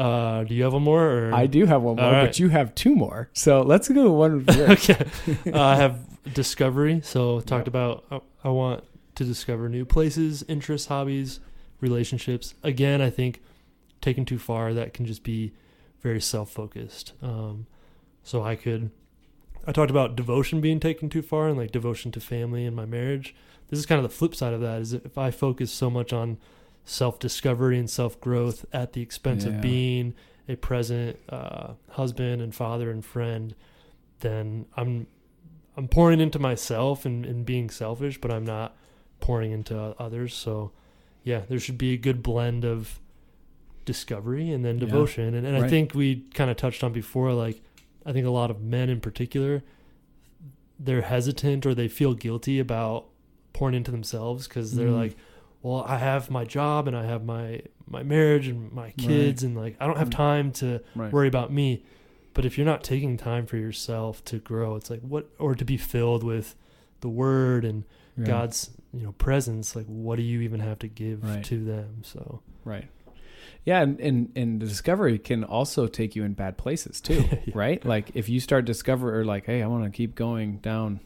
Uh, 0.00 0.44
do 0.44 0.54
you 0.54 0.62
have 0.62 0.72
one 0.72 0.82
more? 0.82 1.28
Or? 1.28 1.34
I 1.34 1.46
do 1.46 1.66
have 1.66 1.82
one 1.82 1.96
more, 1.96 2.10
right. 2.10 2.24
but 2.24 2.38
you 2.38 2.48
have 2.48 2.74
two 2.74 2.94
more. 2.94 3.28
So 3.34 3.60
let's 3.60 3.86
go 3.90 4.04
to 4.04 4.10
one. 4.10 4.46
okay. 4.48 5.06
Uh, 5.46 5.60
I 5.60 5.76
have 5.76 5.98
discovery. 6.32 7.02
So 7.04 7.40
talked 7.40 7.68
about 7.68 8.04
uh, 8.10 8.20
I 8.42 8.48
want 8.48 8.84
to 9.16 9.24
discover 9.24 9.68
new 9.68 9.84
places, 9.84 10.42
interests, 10.48 10.88
hobbies, 10.88 11.40
relationships. 11.80 12.54
Again, 12.62 13.02
I 13.02 13.10
think 13.10 13.42
taken 14.00 14.24
too 14.24 14.38
far 14.38 14.72
that 14.72 14.94
can 14.94 15.04
just 15.04 15.22
be 15.22 15.52
very 16.00 16.20
self-focused. 16.20 17.12
Um, 17.20 17.66
so 18.22 18.42
I 18.42 18.56
could 18.56 18.90
I 19.66 19.72
talked 19.72 19.90
about 19.90 20.16
devotion 20.16 20.62
being 20.62 20.80
taken 20.80 21.10
too 21.10 21.20
far 21.20 21.48
and 21.48 21.58
like 21.58 21.72
devotion 21.72 22.10
to 22.12 22.20
family 22.20 22.64
and 22.64 22.74
my 22.74 22.86
marriage. 22.86 23.34
This 23.68 23.78
is 23.78 23.84
kind 23.84 23.98
of 23.98 24.02
the 24.10 24.16
flip 24.16 24.34
side 24.34 24.54
of 24.54 24.62
that 24.62 24.80
is 24.80 24.94
if 24.94 25.18
I 25.18 25.30
focus 25.30 25.70
so 25.70 25.90
much 25.90 26.14
on 26.14 26.38
self-discovery 26.84 27.78
and 27.78 27.88
self-growth 27.88 28.64
at 28.72 28.92
the 28.94 29.00
expense 29.02 29.44
Yeah. 29.44 29.52
of 29.52 29.60
being 29.60 30.14
a 30.48 30.56
present 30.56 31.18
uh, 31.28 31.74
husband 31.90 32.42
and 32.42 32.54
father 32.54 32.90
and 32.90 33.04
friend, 33.04 33.54
then 34.20 34.66
I'm 34.76 35.06
I'm 35.76 35.86
pouring 35.88 36.20
into 36.20 36.38
myself 36.38 37.06
and, 37.06 37.24
and 37.24 37.46
being 37.46 37.70
selfish, 37.70 38.20
but 38.20 38.30
I'm 38.30 38.44
not 38.44 38.76
pouring 39.20 39.52
into 39.52 39.78
others. 39.98 40.34
So, 40.34 40.72
yeah, 41.22 41.42
there 41.48 41.60
should 41.60 41.78
be 41.78 41.92
a 41.94 41.96
good 41.96 42.22
blend 42.22 42.64
of 42.64 42.98
discovery 43.84 44.50
and 44.50 44.64
then 44.64 44.74
Yeah. 44.78 44.86
devotion. 44.86 45.34
And, 45.34 45.46
and 45.46 45.56
I 45.56 45.68
think 45.68 45.94
we 45.94 46.24
kind 46.34 46.50
of 46.50 46.56
touched 46.56 46.82
on 46.84 46.92
before, 46.92 47.32
like, 47.32 47.62
I 48.04 48.12
think 48.12 48.26
a 48.26 48.30
lot 48.30 48.50
of 48.50 48.60
men 48.60 48.90
in 48.90 49.00
particular, 49.00 49.62
they're 50.78 51.02
hesitant 51.02 51.64
or 51.64 51.74
they 51.74 51.88
feel 51.88 52.14
guilty 52.14 52.58
about 52.58 53.06
pouring 53.52 53.74
into 53.76 53.90
themselves 53.90 54.48
because 54.48 54.74
they're 54.74 54.88
Mm. 54.88 54.96
like, 54.96 55.16
well, 55.62 55.84
I 55.86 55.98
have 55.98 56.30
my 56.30 56.44
job 56.44 56.86
and 56.88 56.96
I 56.96 57.04
have 57.04 57.24
my 57.24 57.62
my 57.86 58.02
marriage 58.04 58.46
and 58.46 58.70
my 58.72 58.90
kids 58.92 59.42
and 59.42 59.56
like 59.56 59.76
I 59.80 59.86
don't 59.86 59.98
have 59.98 60.08
Mm. 60.10 60.12
time 60.16 60.52
to 60.52 60.80
Right. 60.94 61.12
worry 61.12 61.28
about 61.28 61.52
me. 61.52 61.82
But 62.34 62.44
if 62.44 62.56
you're 62.56 62.66
not 62.66 62.84
taking 62.84 63.16
time 63.16 63.46
for 63.46 63.56
yourself 63.56 64.24
to 64.26 64.38
grow, 64.38 64.76
it's 64.76 64.88
like 64.90 65.00
what 65.00 65.28
or 65.38 65.54
to 65.56 65.64
be 65.64 65.76
filled 65.76 66.22
with 66.22 66.54
the 67.00 67.08
word 67.08 67.64
and 67.64 67.84
Yeah. 68.16 68.26
God's, 68.26 68.70
you 68.92 69.02
know, 69.02 69.12
presence, 69.12 69.74
like 69.74 69.86
what 69.86 70.16
do 70.16 70.22
you 70.22 70.40
even 70.42 70.60
have 70.60 70.78
to 70.80 70.88
give 70.88 71.24
Right. 71.24 71.44
to 71.44 71.64
them? 71.64 72.02
So 72.02 72.40
Right. 72.64 72.88
Yeah, 73.64 73.82
and, 73.82 74.00
and 74.00 74.30
and 74.36 74.60
the 74.62 74.66
discovery 74.66 75.18
can 75.18 75.42
also 75.44 75.86
take 75.86 76.14
you 76.16 76.22
in 76.24 76.32
bad 76.34 76.56
places 76.56 77.00
too, 77.08 77.24
Yeah. 77.46 77.52
right? 77.54 77.84
Like 77.84 78.12
if 78.14 78.28
you 78.28 78.38
start 78.40 78.64
discover 78.64 79.18
or 79.18 79.24
like, 79.24 79.46
hey, 79.46 79.62
I 79.62 79.66
want 79.66 79.84
to 79.84 79.90
keep 79.90 80.14
going 80.14 80.58
down 80.58 81.00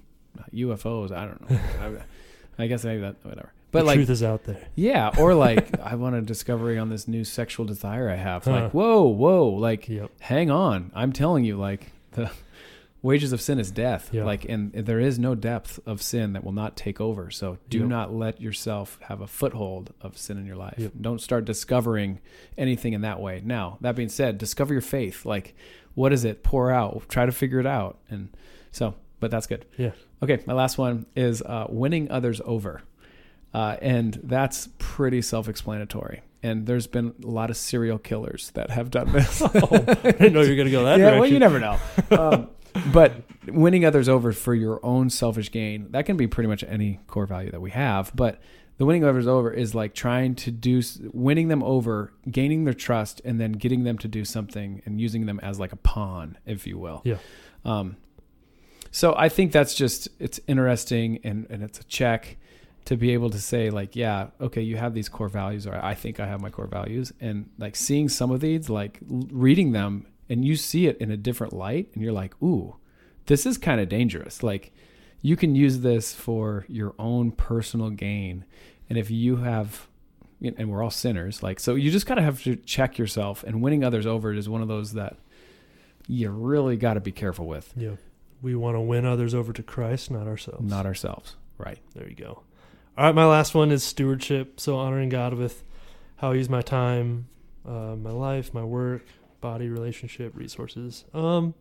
UFOs. 0.53 1.11
I 1.13 1.25
don't 1.27 1.41
know. 1.51 1.59
I, 2.59 2.63
I 2.63 2.67
guess 2.67 2.85
maybe 2.85 3.01
that 3.01 3.17
whatever. 3.25 3.53
But 3.75 3.81
the 3.81 3.87
like, 3.87 3.95
truth 3.97 4.11
is 4.11 4.23
out 4.23 4.45
there. 4.45 4.57
yeah, 4.75 5.11
or 5.19 5.35
like 5.47 5.79
I 5.81 5.95
want 5.97 6.15
a 6.17 6.23
discovery 6.23 6.79
on 6.79 6.89
this 6.89 7.07
new 7.07 7.25
sexual 7.25 7.67
desire 7.67 8.09
I 8.09 8.17
have. 8.17 8.45
Huh. 8.45 8.51
Like, 8.53 8.71
whoa, 8.73 9.03
whoa, 9.03 9.49
like 9.49 9.89
Yep. 9.89 10.11
hang 10.21 10.51
on. 10.51 10.91
I'm 10.95 11.13
telling 11.13 11.45
you, 11.45 11.57
like 11.57 11.93
the 12.13 12.31
wages 13.03 13.33
of 13.33 13.41
sin 13.43 13.59
is 13.59 13.71
death. 13.71 14.09
Yeah. 14.13 14.25
Like, 14.25 14.47
and 14.47 14.73
there 14.73 14.99
is 15.01 15.19
no 15.19 15.35
depth 15.35 15.79
of 15.85 16.01
sin 16.01 16.33
that 16.33 16.43
will 16.43 16.53
not 16.53 16.75
take 16.77 17.01
over. 17.03 17.31
So 17.31 17.59
do 17.69 17.81
Yep. 17.81 17.89
not 17.89 18.15
let 18.15 18.41
yourself 18.41 18.99
have 19.09 19.21
a 19.21 19.27
foothold 19.27 19.93
of 20.01 20.17
sin 20.17 20.39
in 20.39 20.47
your 20.47 20.57
life. 20.57 20.77
Yep. 20.79 20.93
Don't 21.01 21.21
start 21.21 21.45
discovering 21.45 22.21
anything 22.57 22.95
in 22.95 23.03
that 23.03 23.21
way. 23.21 23.43
Now, 23.45 23.77
that 23.83 23.95
being 23.95 24.09
said, 24.09 24.39
discover 24.39 24.73
your 24.73 24.81
faith. 24.81 25.27
Like, 25.27 25.55
what 25.95 26.13
is 26.15 26.25
it? 26.25 26.43
Pour 26.43 26.71
out. 26.71 27.03
Try 27.09 27.27
to 27.27 27.33
figure 27.33 27.61
it 27.61 27.67
out. 27.67 27.99
And 28.09 28.31
so, 28.73 28.95
but 29.21 29.31
that's 29.31 29.47
good. 29.47 29.67
Yeah. 29.77 29.93
Okay, 30.23 30.43
my 30.47 30.55
last 30.55 30.79
one 30.79 31.05
is 31.15 31.43
uh, 31.43 31.67
winning 31.69 32.11
others 32.11 32.41
over. 32.47 32.81
Uh, 33.55 33.77
and 33.81 34.21
that's 34.25 34.69
pretty 34.79 35.23
self 35.23 35.49
explanatory. 35.49 36.23
And 36.43 36.67
there's 36.67 36.87
been 36.87 37.15
a 37.23 37.27
lot 37.27 37.49
of 37.49 37.57
serial 37.57 37.99
killers 37.99 38.51
that 38.55 38.71
have 38.71 38.91
done 38.91 39.13
this. 39.13 39.41
oh, 39.43 39.49
I 39.51 39.95
didn't 40.11 40.33
know 40.35 40.43
you 40.43 40.51
were 40.51 40.57
gonna 40.57 40.71
go 40.71 40.85
that 40.85 40.99
yeah, 40.99 41.11
direction. 41.11 41.21
well, 41.21 41.31
you 41.31 41.39
never 41.39 41.61
know. 41.61 41.79
Um, 42.11 42.51
but 42.93 43.23
winning 43.47 43.85
others 43.85 44.09
over 44.09 44.33
for 44.33 44.53
your 44.53 44.85
own 44.85 45.09
selfish 45.09 45.53
gain, 45.53 45.93
that 45.93 46.07
can 46.07 46.17
be 46.17 46.27
pretty 46.27 46.49
much 46.49 46.65
any 46.65 46.99
core 47.07 47.25
value 47.25 47.53
that 47.53 47.61
we 47.61 47.71
have. 47.71 48.11
But 48.17 48.41
the 48.79 48.85
winning 48.85 49.05
others 49.05 49.29
over 49.29 49.53
is 49.53 49.77
like 49.77 49.95
trying 49.95 50.35
to 50.37 50.51
do, 50.51 50.83
winning 51.13 51.47
them 51.47 51.63
over, 51.63 52.13
gaining 52.29 52.65
their 52.65 52.75
trust, 52.75 53.21
and 53.25 53.41
then 53.41 53.53
getting 53.53 53.85
them 53.85 53.97
to 53.99 54.09
do 54.09 54.25
something 54.25 54.83
and 54.85 55.01
using 55.01 55.27
them 55.27 55.39
as 55.41 55.61
like 55.61 55.73
a 55.73 55.77
pawn, 55.77 56.37
if 56.47 56.67
you 56.67 56.77
will. 56.77 57.03
Yeah. 57.05 57.19
Um, 57.65 57.97
so 58.91 59.15
I 59.17 59.29
think 59.29 59.53
that's 59.53 59.75
just, 59.75 60.09
it's 60.19 60.41
interesting 60.49 61.21
and, 61.23 61.47
and 61.51 61.63
it's 61.63 61.79
a 61.79 61.85
check 61.85 62.37
to 62.85 62.97
be 62.97 63.13
able 63.13 63.31
to 63.31 63.39
say 63.39 63.71
like 63.71 63.97
yeah 63.97 64.29
okay 64.41 64.61
you 64.61 64.77
have 64.77 64.95
these 64.95 65.09
core 65.09 65.29
values 65.29 65.67
or 65.67 65.75
i 65.85 65.95
think 65.95 66.21
i 66.21 66.27
have 66.27 66.41
my 66.41 66.51
core 66.51 66.67
values 66.67 67.13
and 67.21 67.49
like 67.59 67.75
seeing 67.77 68.09
some 68.09 68.31
of 68.31 68.41
these 68.41 68.69
like 68.69 68.99
reading 69.09 69.73
them 69.73 70.07
and 70.29 70.45
you 70.45 70.57
see 70.57 70.87
it 70.87 70.97
in 70.99 71.11
a 71.11 71.17
different 71.17 71.53
light 71.53 71.89
and 71.95 72.03
you're 72.03 72.13
like 72.13 72.35
ooh 72.43 72.77
this 73.27 73.47
is 73.47 73.57
kind 73.57 73.81
of 73.81 73.89
dangerous 73.89 74.43
like 74.43 74.73
you 75.23 75.37
can 75.37 75.55
use 75.55 75.81
this 75.81 76.15
for 76.15 76.67
your 76.69 76.95
own 76.99 77.31
personal 77.31 77.89
gain 77.91 78.45
and 78.91 78.99
if 78.99 79.11
you 79.11 79.37
have 79.37 79.89
and 80.43 80.71
we're 80.71 80.83
all 80.83 80.91
sinners 80.91 81.43
like 81.43 81.59
so 81.59 81.75
you 81.75 81.91
just 81.91 82.05
gotta 82.05 82.21
have 82.21 82.43
to 82.43 82.55
check 82.57 82.99
yourself 82.99 83.43
and 83.45 83.63
winning 83.63 83.83
others 83.83 84.05
over 84.07 84.33
is 84.35 84.47
one 84.49 84.61
of 84.61 84.69
those 84.69 84.93
that 84.93 85.17
you 86.07 86.29
really 86.29 86.77
got 86.77 86.95
to 86.95 87.01
be 87.01 87.13
careful 87.13 87.47
with 87.47 87.73
Yeah. 87.77 87.97
We 88.43 88.55
want 88.55 88.77
to 88.77 88.81
win 88.81 89.07
others 89.07 89.35
over 89.35 89.55
to 89.55 89.63
Christ, 89.63 90.11
not 90.11 90.27
ourselves. 90.27 90.69
not 90.69 90.85
ourselves 90.85 91.37
right 91.57 91.79
There 91.95 92.07
you 92.07 92.15
go. 92.15 92.43
All 92.97 93.05
right, 93.07 93.15
my 93.15 93.27
last 93.27 93.55
one 93.55 93.73
is 93.73 93.83
stewardship. 93.83 94.61
So 94.61 94.77
honoring 94.77 95.09
God 95.09 95.35
with 95.35 95.65
how 96.17 96.31
I 96.31 96.35
use 96.35 96.49
my 96.49 96.63
time, 96.63 97.27
uh, 97.67 97.97
my 97.97 98.11
life, 98.11 98.55
my 98.55 98.63
work, 98.65 99.05
body, 99.41 99.69
relationship, 99.69 100.37
resources. 100.37 101.05
Um, 101.13 101.55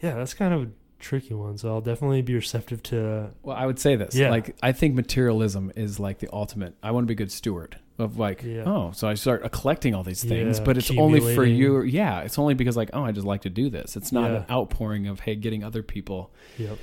yeah, 0.00 0.14
that's 0.14 0.32
kind 0.34 0.54
of 0.54 0.62
a 0.62 0.68
tricky 1.00 1.34
one. 1.34 1.58
So 1.58 1.70
I'll 1.70 1.80
definitely 1.80 2.22
be 2.22 2.34
receptive 2.34 2.82
to. 2.84 3.30
Well, 3.42 3.56
I 3.56 3.66
would 3.66 3.80
say 3.80 3.96
this. 3.96 4.14
Yeah. 4.14 4.30
Like, 4.30 4.54
I 4.62 4.70
think 4.70 4.94
materialism 4.94 5.72
is 5.74 5.98
like 5.98 6.20
the 6.20 6.28
ultimate. 6.32 6.76
I 6.84 6.92
want 6.92 7.04
to 7.04 7.08
be 7.08 7.14
a 7.14 7.16
good 7.16 7.32
steward 7.32 7.76
of 7.98 8.16
like, 8.18 8.44
Yeah. 8.44 8.62
oh, 8.64 8.92
so 8.94 9.08
I 9.08 9.14
start 9.14 9.50
collecting 9.50 9.94
all 9.94 10.04
these 10.04 10.22
things, 10.22 10.58
Yeah, 10.58 10.64
but 10.64 10.78
it's 10.78 10.90
only 10.92 11.34
for 11.34 11.44
you. 11.44 11.82
Yeah, 11.82 12.20
it's 12.20 12.38
only 12.38 12.54
because 12.54 12.76
like, 12.76 12.90
oh, 12.92 13.02
I 13.04 13.10
just 13.10 13.26
like 13.26 13.42
to 13.42 13.50
do 13.50 13.68
this. 13.70 13.96
It's 13.96 14.12
not 14.12 14.30
Yeah. 14.30 14.36
an 14.38 14.44
outpouring 14.48 15.08
of 15.08 15.20
hey, 15.20 15.34
getting 15.34 15.64
other 15.64 15.82
people, 15.82 16.30
Yep. 16.58 16.78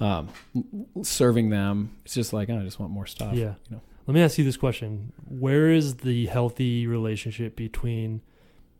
Um, 0.00 0.28
serving 1.02 1.50
them. 1.50 1.96
It's 2.04 2.14
just 2.14 2.32
like, 2.32 2.50
oh, 2.50 2.58
I 2.58 2.62
just 2.64 2.78
want 2.80 2.92
more 2.92 3.06
stuff. 3.06 3.34
Yeah. 3.34 3.54
You 3.68 3.76
know. 3.76 3.80
Let 4.06 4.14
me 4.14 4.20
ask 4.22 4.36
you 4.38 4.44
this 4.44 4.56
question: 4.56 5.12
Where 5.28 5.70
is 5.70 5.96
the 5.98 6.26
healthy 6.26 6.86
relationship 6.86 7.54
between 7.56 8.20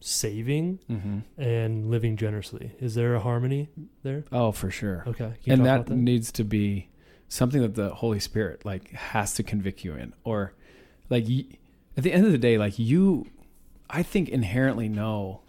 saving 0.01 0.81
Mm-hmm. 0.91 1.19
and 1.41 1.91
living 1.91 2.17
generously? 2.17 2.73
Is 2.81 2.95
there 2.97 3.15
a 3.15 3.21
harmony 3.21 3.69
there? 4.03 4.25
Oh, 4.33 4.51
for 4.53 4.71
sure. 4.71 5.05
Okay, 5.07 5.33
and 5.47 5.65
that, 5.65 5.87
that? 5.87 5.95
needs 5.95 6.33
to 6.33 6.45
be 6.45 6.89
something 7.29 7.63
that 7.63 7.75
the 7.77 7.91
Holy 7.95 8.19
Spirit 8.21 8.65
like 8.65 8.91
has 8.91 9.35
to 9.35 9.43
convict 9.45 9.85
you 9.85 9.95
in, 9.95 10.13
or 10.25 10.55
like 11.09 11.25
y- 11.29 11.47
at 11.97 12.03
the 12.03 12.13
end 12.13 12.27
of 12.27 12.33
the 12.33 12.39
day, 12.39 12.59
like 12.59 12.79
you, 12.81 13.27
I 13.89 14.03
think 14.03 14.29
inherently 14.29 14.89
know 14.89 15.43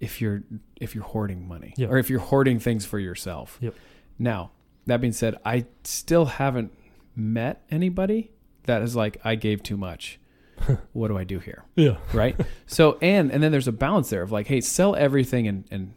if 0.00 0.20
you're 0.20 0.42
if 0.80 0.94
you're 0.94 1.04
hoarding 1.04 1.46
money 1.48 1.72
Yeah. 1.76 1.88
or 1.88 1.96
if 1.98 2.10
you're 2.10 2.20
hoarding 2.20 2.58
things 2.58 2.84
for 2.84 2.98
yourself. 2.98 3.56
Yep. 3.62 3.74
Now 4.20 4.52
that 4.86 5.00
being 5.00 5.12
said, 5.12 5.34
I 5.44 5.64
still 5.82 6.26
haven't 6.26 6.72
met 7.16 7.62
anybody 7.70 8.30
that 8.64 8.82
is 8.82 8.94
like 8.94 9.18
I 9.24 9.34
gave 9.34 9.62
too 9.64 9.76
much. 9.76 10.20
what 10.92 11.08
do 11.08 11.16
I 11.18 11.24
do 11.24 11.38
here? 11.38 11.64
yeah, 11.74 11.96
right 12.12 12.38
so 12.66 12.98
and 13.00 13.32
and 13.32 13.42
then 13.42 13.50
there's 13.50 13.66
a 13.66 13.72
balance 13.72 14.10
there 14.10 14.20
of 14.22 14.30
like 14.30 14.46
hey 14.46 14.60
sell 14.60 14.94
everything 14.94 15.48
and 15.48 15.64
and 15.70 15.94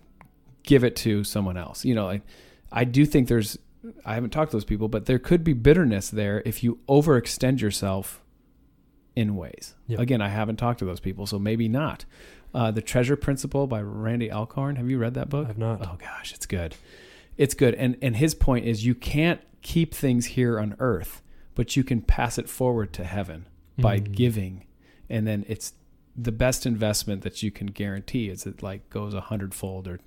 give 0.63 0.85
it 0.85 0.95
to 0.95 1.25
someone 1.25 1.57
else 1.57 1.83
you 1.83 1.93
know 1.93 2.05
like 2.05 2.21
i 2.71 2.85
do 2.85 3.05
think 3.05 3.27
there's 3.27 3.57
i 4.05 4.13
haven't 4.13 4.29
talked 4.29 4.51
to 4.51 4.55
those 4.55 4.63
people 4.63 4.87
but 4.87 5.05
there 5.05 5.19
could 5.19 5.43
be 5.43 5.51
bitterness 5.51 6.09
there 6.09 6.41
if 6.45 6.63
you 6.63 6.79
overextend 6.87 7.59
yourself 7.59 8.23
in 9.17 9.35
ways 9.35 9.75
Yep. 9.87 9.99
again 9.99 10.21
i 10.21 10.29
haven't 10.29 10.55
talked 10.55 10.79
to 10.79 10.85
those 10.85 11.01
people 11.01 11.25
so 11.27 11.37
maybe 11.37 11.67
not 11.67 12.05
uh, 12.53 12.71
the 12.71 12.81
treasure 12.81 13.17
principle 13.17 13.67
by 13.67 13.81
randy 13.81 14.31
alcorn 14.31 14.77
have 14.77 14.89
you 14.89 14.97
read 14.97 15.15
that 15.15 15.27
book 15.27 15.47
I've 15.49 15.57
not. 15.57 15.81
oh 15.85 15.97
gosh 15.99 16.31
it's 16.33 16.45
good 16.45 16.75
it's 17.37 17.53
good 17.53 17.73
and 17.75 17.97
and 18.01 18.15
his 18.17 18.33
point 18.35 18.65
is 18.65 18.85
you 18.85 18.95
can't 18.95 19.41
keep 19.61 19.93
things 19.93 20.25
here 20.27 20.59
on 20.59 20.75
earth 20.79 21.21
but 21.55 21.75
you 21.75 21.83
can 21.83 22.01
pass 22.01 22.37
it 22.37 22.49
forward 22.49 22.91
to 22.93 23.03
heaven 23.03 23.47
by 23.77 23.99
Mm. 23.99 24.11
giving 24.11 24.65
and 25.09 25.25
then 25.27 25.45
it's 25.47 25.73
the 26.15 26.31
best 26.31 26.65
investment 26.65 27.21
that 27.23 27.41
you 27.41 27.49
can 27.51 27.67
guarantee 27.67 28.29
is 28.29 28.45
it 28.45 28.61
like 28.61 28.89
goes 28.89 29.13
a 29.13 29.21
hundredfold 29.21 29.87
or 29.87 29.99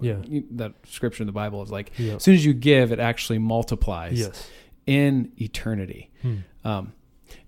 Yeah. 0.00 0.16
that 0.52 0.74
scripture 0.86 1.22
in 1.22 1.26
the 1.26 1.32
bible 1.32 1.62
is 1.62 1.70
like 1.70 1.92
Yeah. 1.98 2.14
as 2.16 2.22
soon 2.24 2.34
as 2.34 2.44
you 2.44 2.52
give 2.52 2.92
it 2.92 2.98
actually 3.00 3.38
multiplies 3.38 4.18
Yes. 4.20 4.50
in 4.86 5.32
eternity 5.40 6.10
Hmm. 6.22 6.34
um, 6.64 6.92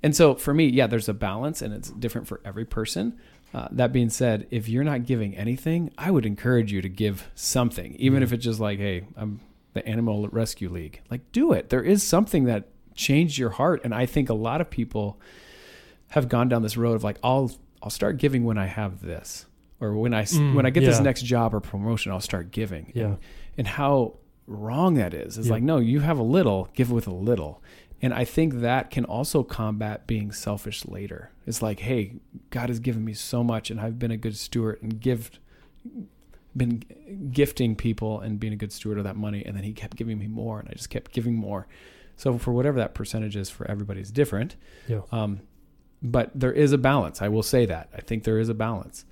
and 0.03 0.15
so 0.17 0.35
for 0.37 0.55
me 0.55 0.67
yeah 0.67 0.87
there's 0.87 1.09
a 1.09 1.15
balance 1.15 1.61
and 1.61 1.75
it's 1.75 1.91
different 1.91 2.27
for 2.29 2.41
every 2.45 2.65
person 2.65 3.19
uh, 3.55 3.69
that 3.71 3.93
being 3.93 4.09
said 4.11 4.47
if 4.51 4.69
you're 4.69 4.85
not 4.85 5.05
giving 5.05 5.37
anything 5.37 5.91
i 5.99 6.11
would 6.11 6.25
encourage 6.27 6.73
you 6.73 6.81
to 6.83 6.89
give 6.89 7.29
something 7.35 7.95
even 7.97 8.21
Yeah. 8.21 8.25
if 8.25 8.33
it's 8.33 8.45
just 8.45 8.61
like 8.61 8.79
hey 8.79 9.07
i'm 9.17 9.41
the 9.75 9.87
Animal 9.89 10.29
Rescue 10.29 10.69
League. 10.69 11.01
Like, 11.11 11.33
do 11.33 11.53
it. 11.55 11.71
There 11.71 11.81
is 11.83 12.03
something 12.03 12.45
that 12.45 12.69
changed 12.95 13.39
your 13.39 13.49
heart, 13.49 13.81
and 13.85 13.95
I 13.95 14.05
think 14.05 14.29
a 14.29 14.35
lot 14.35 14.61
of 14.61 14.69
people 14.69 15.19
have 16.09 16.29
gone 16.29 16.51
down 16.51 16.61
this 16.61 16.77
road 16.77 16.95
of 16.95 17.03
like, 17.03 17.17
I'll 17.25 17.51
I'll 17.83 17.89
start 17.89 18.19
giving 18.19 18.45
when 18.45 18.59
I 18.59 18.67
have 18.67 19.01
this, 19.01 19.47
or 19.81 19.95
when 19.97 20.13
I 20.13 20.25
Mm, 20.25 20.53
when 20.55 20.67
I 20.67 20.71
get 20.71 20.85
this 20.85 21.01
next 21.01 21.23
job 21.25 21.55
or 21.55 21.61
promotion, 21.61 22.13
I'll 22.13 22.21
start 22.21 22.51
giving. 22.51 22.93
Yeah. 22.95 23.15
and 23.57 23.67
how 23.67 24.19
wrong 24.47 24.93
that 24.97 25.15
is. 25.15 25.39
It's 25.39 25.47
Yeah. 25.47 25.55
like, 25.55 25.63
no, 25.63 25.79
you 25.79 26.01
have 26.01 26.19
a 26.19 26.23
little, 26.23 26.69
give 26.75 26.91
with 26.93 27.07
a 27.07 27.15
little. 27.15 27.63
And 28.05 28.13
I 28.13 28.25
think 28.25 28.55
that 28.55 28.91
can 28.91 29.05
also 29.05 29.45
combat 29.45 30.07
being 30.09 30.33
selfish 30.33 30.85
later. 30.87 31.31
It's 31.47 31.63
like, 31.63 31.81
hey, 31.81 32.15
God 32.51 32.69
has 32.69 32.81
given 32.81 33.05
me 33.05 33.15
so 33.15 33.45
much 33.45 33.71
and 33.71 33.81
I've 33.81 33.99
been 33.99 34.11
a 34.11 34.17
good 34.17 34.37
steward 34.37 34.81
and 34.83 35.01
give 35.01 35.31
been 36.57 36.83
gifting 37.33 37.75
people 37.77 38.21
and 38.21 38.39
being 38.39 38.53
a 38.53 38.57
good 38.57 38.73
steward 38.73 38.99
of 38.99 39.05
that 39.05 39.17
money 39.17 39.43
and 39.47 39.57
then 39.57 39.65
he 39.65 39.73
kept 39.73 39.97
giving 39.97 40.19
me 40.19 40.27
more 40.27 40.61
and 40.61 40.69
I 40.69 40.73
just 40.73 40.91
kept 40.91 41.13
giving 41.13 41.35
more. 41.35 41.67
So 42.17 42.37
for 42.37 42.53
whatever 42.53 42.79
that 42.79 42.93
percentage 42.95 43.37
is 43.37 43.49
for 43.49 43.69
everybody 43.71 44.01
is 44.01 44.11
different. 44.11 44.57
Yeah. 44.87 45.01
Um 45.11 45.41
but 46.03 46.31
there 46.35 46.53
is 46.53 46.73
a 46.73 46.79
balance. 46.79 47.23
I 47.23 47.29
will 47.29 47.45
say 47.45 47.65
that. 47.67 47.89
I 47.97 48.01
think 48.01 48.25
there 48.25 48.39
is 48.41 48.49
a 48.49 48.55
balance. 48.55 49.05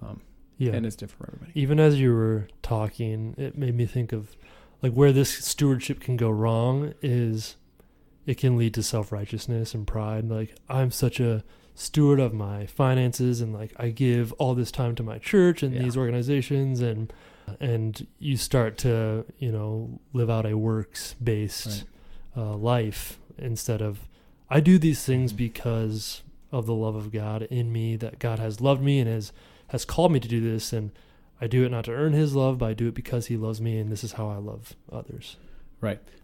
Um, 0.00 0.22
Yeah. 0.58 0.72
and 0.72 0.86
it's 0.86 0.94
different 0.96 1.18
for 1.18 1.34
everybody. 1.34 1.60
even 1.60 1.80
as 1.80 2.00
you 2.00 2.14
were 2.14 2.48
talking, 2.62 3.34
it 3.36 3.58
made 3.58 3.74
me 3.74 3.84
think 3.84 4.12
of 4.12 4.36
like 4.80 4.92
where 4.92 5.12
this 5.12 5.30
stewardship 5.44 6.00
can 6.00 6.16
go 6.16 6.30
wrong 6.30 6.94
is 7.02 7.56
it 8.26 8.36
can 8.38 8.56
lead 8.56 8.74
to 8.74 8.82
self 8.82 9.12
righteousness 9.12 9.74
and 9.74 9.86
pride. 9.86 10.28
Like 10.28 10.54
I'm 10.68 10.90
such 10.90 11.20
a 11.20 11.44
steward 11.74 12.18
of 12.20 12.32
my 12.34 12.66
finances 12.66 13.40
and 13.40 13.52
like 13.52 13.72
I 13.76 13.90
give 13.90 14.32
all 14.34 14.54
this 14.54 14.70
time 14.72 14.94
to 14.96 15.02
my 15.02 15.18
church 15.18 15.62
and 15.62 15.74
Yeah. 15.74 15.82
these 15.82 15.96
organizations 15.96 16.80
and 16.80 17.12
and 17.60 18.06
you 18.18 18.36
start 18.36 18.76
to, 18.78 19.24
you 19.38 19.52
know, 19.52 20.00
live 20.12 20.28
out 20.28 20.46
a 20.46 20.56
works 20.58 21.14
based 21.22 21.84
uh, 22.36 22.56
life 22.56 23.18
instead 23.38 23.80
of 23.80 24.08
I 24.50 24.60
do 24.60 24.78
these 24.78 25.04
things 25.04 25.32
Mhm. 25.32 25.36
because 25.36 26.22
of 26.50 26.66
the 26.66 26.74
love 26.74 26.94
of 26.96 27.12
God 27.12 27.42
in 27.42 27.72
me 27.72 27.96
that 27.96 28.18
God 28.18 28.38
has 28.38 28.60
loved 28.60 28.82
me 28.82 28.98
and 29.00 29.08
has 29.08 29.32
has 29.68 29.84
called 29.84 30.12
me 30.12 30.20
to 30.20 30.28
do 30.28 30.40
this 30.40 30.72
and 30.72 30.90
I 31.40 31.46
do 31.46 31.64
it 31.64 31.70
not 31.70 31.84
to 31.84 31.92
earn 31.92 32.14
his 32.14 32.34
love, 32.34 32.58
but 32.58 32.66
I 32.66 32.72
do 32.74 32.88
it 32.88 32.94
because 32.94 33.26
he 33.26 33.36
loves 33.36 33.60
me 33.60 33.78
and 33.78 33.92
this 33.92 34.02
is 34.02 34.12
how 34.12 34.28
I 34.28 34.36
love 34.38 34.74
others. 34.90 35.36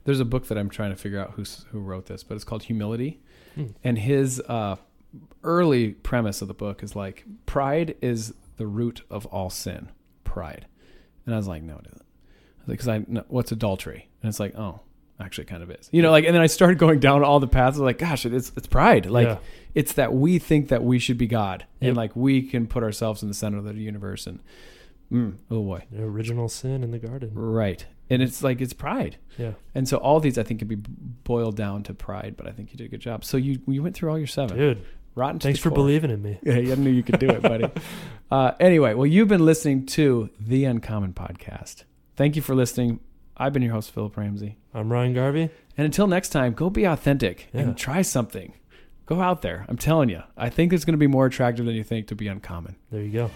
There's 0.05 0.19
a 0.21 0.25
book 0.25 0.49
that 0.49 0.59
I'm 0.59 0.69
trying 0.69 0.91
to 0.91 0.97
figure 0.97 1.21
out 1.21 1.33
who's, 1.37 1.65
who 1.71 1.79
wrote 1.79 2.07
this, 2.07 2.25
but 2.25 2.35
it's 2.35 2.43
called 2.45 2.65
Humility. 2.65 3.21
Hmm. 3.55 3.67
And 3.85 3.99
his 3.99 4.41
uh, 4.49 4.77
early 5.45 5.91
premise 5.93 6.43
of 6.43 6.49
the 6.49 6.55
book 6.55 6.83
is 6.83 6.97
like, 6.97 7.25
pride 7.47 7.95
is 8.03 8.35
the 8.57 8.67
root 8.67 9.03
of 9.11 9.27
all 9.27 9.49
sin. 9.51 9.91
Pride. 10.25 10.67
And 11.25 11.35
I 11.35 11.39
was 11.39 11.47
like, 11.47 11.63
no, 11.63 11.77
it 11.77 11.87
isn't. 11.93 12.07
Because 12.67 12.89
I, 12.89 13.05
no, 13.07 13.25
what's 13.29 13.53
adultery? 13.53 14.09
And 14.23 14.29
it's 14.29 14.41
like, 14.41 14.57
oh, 14.57 14.81
actually, 15.21 15.45
kind 15.45 15.63
of 15.63 15.71
is. 15.71 15.89
You 15.93 16.03
know, 16.03 16.11
like, 16.11 16.25
and 16.25 16.35
then 16.35 16.43
I 16.43 16.47
started 16.47 16.79
going 16.79 16.99
down 16.99 17.23
all 17.23 17.39
the 17.39 17.47
paths. 17.49 17.79
Like, 17.79 17.99
gosh, 17.99 18.25
it's 18.27 18.53
it's 18.57 18.67
pride. 18.67 19.07
Like, 19.07 19.29
yeah. 19.29 19.39
it's 19.75 19.93
that 19.95 20.13
we 20.13 20.39
think 20.39 20.69
that 20.69 20.83
we 20.83 20.99
should 20.99 21.19
be 21.19 21.27
God, 21.27 21.65
Yep. 21.81 21.89
and 21.89 21.97
like 21.97 22.17
we 22.17 22.43
can 22.43 22.67
put 22.67 22.83
ourselves 22.83 23.23
in 23.23 23.29
the 23.29 23.35
center 23.35 23.59
of 23.59 23.65
the 23.65 23.75
universe. 23.75 24.27
And 24.27 24.41
mm, 25.13 25.37
oh 25.51 25.63
boy, 25.63 25.85
the 25.91 26.03
original 26.05 26.49
sin 26.49 26.83
in 26.83 26.91
the 26.93 26.99
garden. 26.99 27.31
right. 27.35 27.85
And 28.11 28.21
it's 28.23 28.43
like 28.43 28.61
it's 28.61 28.73
pride. 28.75 29.17
Yeah. 29.39 29.53
And 29.75 29.89
so 29.89 29.97
all 29.97 30.21
these 30.21 30.37
I 30.37 30.43
think 30.43 30.61
could 30.61 30.69
be 30.69 30.77
boiled 30.77 31.57
down 31.57 31.83
to 31.85 31.95
pride, 31.95 32.35
but 32.37 32.47
I 32.47 32.51
think 32.53 32.71
you 32.73 32.77
did 32.77 32.85
a 32.85 32.89
good 32.89 33.01
job. 33.01 33.25
So 33.25 33.37
you 33.37 33.61
you 33.67 33.83
went 33.83 33.95
through 33.95 34.11
all 34.11 34.19
your 34.19 34.27
seven. 34.27 34.59
Dude, 34.59 34.85
Rotten. 35.15 35.39
Thanks 35.41 35.59
for 35.61 35.71
core. 35.71 35.77
believing 35.77 36.11
in 36.11 36.21
me. 36.23 36.39
Yeah, 36.43 36.55
I 36.55 36.75
knew 36.75 36.91
you 36.91 37.03
could 37.03 37.19
do 37.19 37.29
it, 37.31 37.41
buddy. 37.43 37.67
uh, 38.31 38.53
anyway, 38.61 38.95
well, 38.95 39.07
you've 39.07 39.29
been 39.29 39.45
listening 39.45 39.87
to 39.87 40.29
the 40.39 40.65
Uncommon 40.65 41.15
Podcast. 41.15 41.85
Thank 42.17 42.37
you 42.37 42.43
for 42.43 42.55
listening. 42.55 43.01
I've 43.37 43.53
been 43.55 43.63
your 43.63 43.73
host, 43.73 43.91
Phillip 43.93 44.17
Ramsey. 44.17 44.59
I'm 44.75 44.93
Ryan 44.93 45.15
Garvey. 45.15 45.51
And 45.79 45.85
until 45.87 46.07
next 46.07 46.29
time, 46.29 46.53
go 46.53 46.69
be 46.69 46.85
authentic 46.85 47.49
Yeah. 47.55 47.63
and 47.63 47.77
try 47.79 48.03
something. 48.03 48.53
Go 49.07 49.21
out 49.23 49.41
there. 49.43 49.65
I'm 49.69 49.79
telling 49.79 50.11
you, 50.11 50.23
I 50.37 50.51
think 50.51 50.73
it's 50.73 50.85
going 50.85 50.93
to 50.93 50.99
be 50.99 51.07
more 51.07 51.27
attractive 51.27 51.65
than 51.67 51.75
you 51.75 51.83
think 51.85 52.07
to 52.09 52.15
be 52.15 52.29
uncommon. 52.29 52.77
There 52.91 53.03
you 53.03 53.11
go. 53.11 53.31